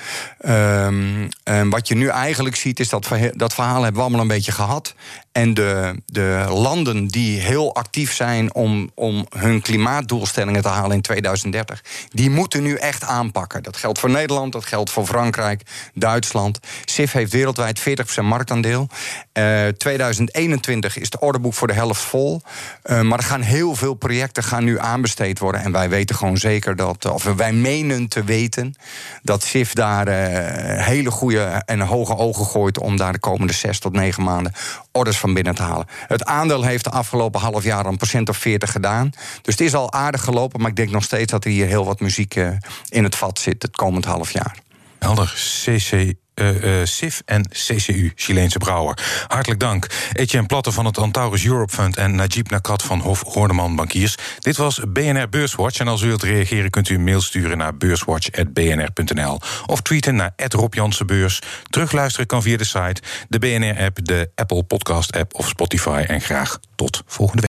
En 1.43 1.69
wat 1.69 1.87
je 1.87 1.95
nu 1.95 2.07
eigenlijk 2.07 2.55
ziet, 2.55 2.79
is 2.79 2.89
dat 2.89 3.07
dat 3.33 3.53
verhaal 3.53 3.83
hebben 3.83 3.95
we 3.95 4.01
allemaal 4.01 4.21
een 4.21 4.27
beetje 4.27 4.51
gehad. 4.51 4.95
En 5.35 5.53
de, 5.53 6.01
de 6.05 6.45
landen 6.49 7.07
die 7.07 7.39
heel 7.39 7.75
actief 7.75 8.13
zijn 8.13 8.53
om, 8.53 8.89
om 8.93 9.25
hun 9.37 9.61
klimaatdoelstellingen 9.61 10.61
te 10.61 10.67
halen 10.67 10.95
in 10.95 11.01
2030, 11.01 11.83
die 12.09 12.29
moeten 12.29 12.63
nu 12.63 12.75
echt 12.75 13.03
aanpakken. 13.03 13.63
Dat 13.63 13.77
geldt 13.77 13.99
voor 13.99 14.09
Nederland, 14.09 14.51
dat 14.51 14.65
geldt 14.65 14.89
voor 14.89 15.05
Frankrijk, 15.05 15.61
Duitsland. 15.93 16.59
SIF 16.85 17.11
heeft 17.11 17.31
wereldwijd 17.31 17.79
40% 17.79 17.83
marktaandeel. 18.21 18.87
Uh, 19.33 19.67
2021 19.67 20.97
is 20.97 21.09
de 21.09 21.19
orderboek 21.19 21.53
voor 21.53 21.67
de 21.67 21.73
helft 21.73 22.01
vol. 22.01 22.41
Uh, 22.85 23.01
maar 23.01 23.17
er 23.17 23.25
gaan 23.25 23.41
heel 23.41 23.75
veel 23.75 23.93
projecten 23.93 24.43
gaan 24.43 24.63
nu 24.63 24.79
aanbesteed 24.79 25.39
worden. 25.39 25.61
En 25.61 25.71
wij 25.71 25.89
weten 25.89 26.15
gewoon 26.15 26.37
zeker 26.37 26.75
dat, 26.75 27.05
of 27.05 27.23
wij 27.45 27.53
menen 27.53 28.07
te 28.07 28.23
weten, 28.23 28.75
dat 29.21 29.43
SIF 29.43 29.73
daar 29.73 30.07
uh, 30.07 30.85
hele 30.85 31.11
goede 31.11 31.61
en 31.65 31.79
hoge 31.79 32.17
ogen 32.17 32.45
gooit 32.45 32.79
om 32.79 32.97
daar 32.97 33.11
de 33.11 33.19
komende 33.19 33.53
zes 33.53 33.79
tot 33.79 33.93
negen 33.93 34.23
maanden 34.23 34.53
orders 34.91 35.17
van 35.17 35.33
binnen 35.33 35.55
te 35.55 35.61
halen. 35.61 35.87
Het 36.07 36.25
aandeel 36.25 36.63
heeft 36.63 36.83
de 36.83 36.89
afgelopen 36.89 37.39
half 37.39 37.63
jaar 37.63 37.85
een 37.85 37.97
procent 37.97 38.29
of 38.29 38.37
40 38.37 38.71
gedaan. 38.71 39.09
Dus 39.41 39.53
het 39.53 39.61
is 39.61 39.73
al 39.73 39.91
aardig 39.91 40.23
gelopen, 40.23 40.61
maar 40.61 40.69
ik 40.69 40.75
denk 40.75 40.91
nog 40.91 41.03
steeds 41.03 41.31
dat 41.31 41.45
er 41.45 41.51
hier 41.51 41.67
heel 41.67 41.85
wat 41.85 41.99
muziek 41.99 42.35
uh, 42.35 42.49
in 42.89 43.03
het 43.03 43.15
vat 43.15 43.39
zit 43.39 43.61
het 43.61 43.75
komend 43.75 44.05
half 44.05 44.31
jaar. 44.31 44.57
Helder. 44.99 45.33
CC 45.63 46.13
uh, 46.35 46.85
SIF 46.85 47.21
en 47.25 47.49
CCU, 47.49 48.11
Chileense 48.15 48.57
brouwer. 48.57 48.97
Hartelijk 49.27 49.59
dank. 49.59 49.87
Etienne 50.13 50.47
Platte 50.47 50.71
van 50.71 50.85
het 50.85 50.97
Antaurus 50.97 51.45
Europe 51.45 51.73
Fund 51.73 51.97
en 51.97 52.15
Najib 52.15 52.49
Nakat 52.49 52.83
van 52.83 52.99
Hof 52.99 53.21
Horneman 53.21 53.75
Bankiers. 53.75 54.15
Dit 54.39 54.57
was 54.57 54.79
BNR 54.87 55.29
Beurswatch. 55.29 55.79
En 55.79 55.87
als 55.87 56.01
u 56.01 56.07
wilt 56.07 56.23
reageren, 56.23 56.69
kunt 56.69 56.89
u 56.89 56.95
een 56.95 57.03
mail 57.03 57.21
sturen 57.21 57.57
naar 57.57 57.77
beurswatch.bnr.nl 57.77 59.39
of 59.65 59.81
tweeten 59.81 60.15
naar 60.15 60.33
Rob 60.35 60.73
Jansenbeurs. 60.73 61.41
Terugluisteren 61.69 62.27
kan 62.27 62.41
via 62.41 62.57
de 62.57 62.63
site, 62.63 63.01
de 63.29 63.39
BNR-app, 63.39 64.05
de 64.05 64.29
Apple 64.35 64.63
Podcast-app 64.63 65.33
of 65.33 65.47
Spotify. 65.47 66.03
En 66.07 66.21
graag 66.21 66.59
tot 66.75 67.03
volgende 67.05 67.41
week. 67.41 67.43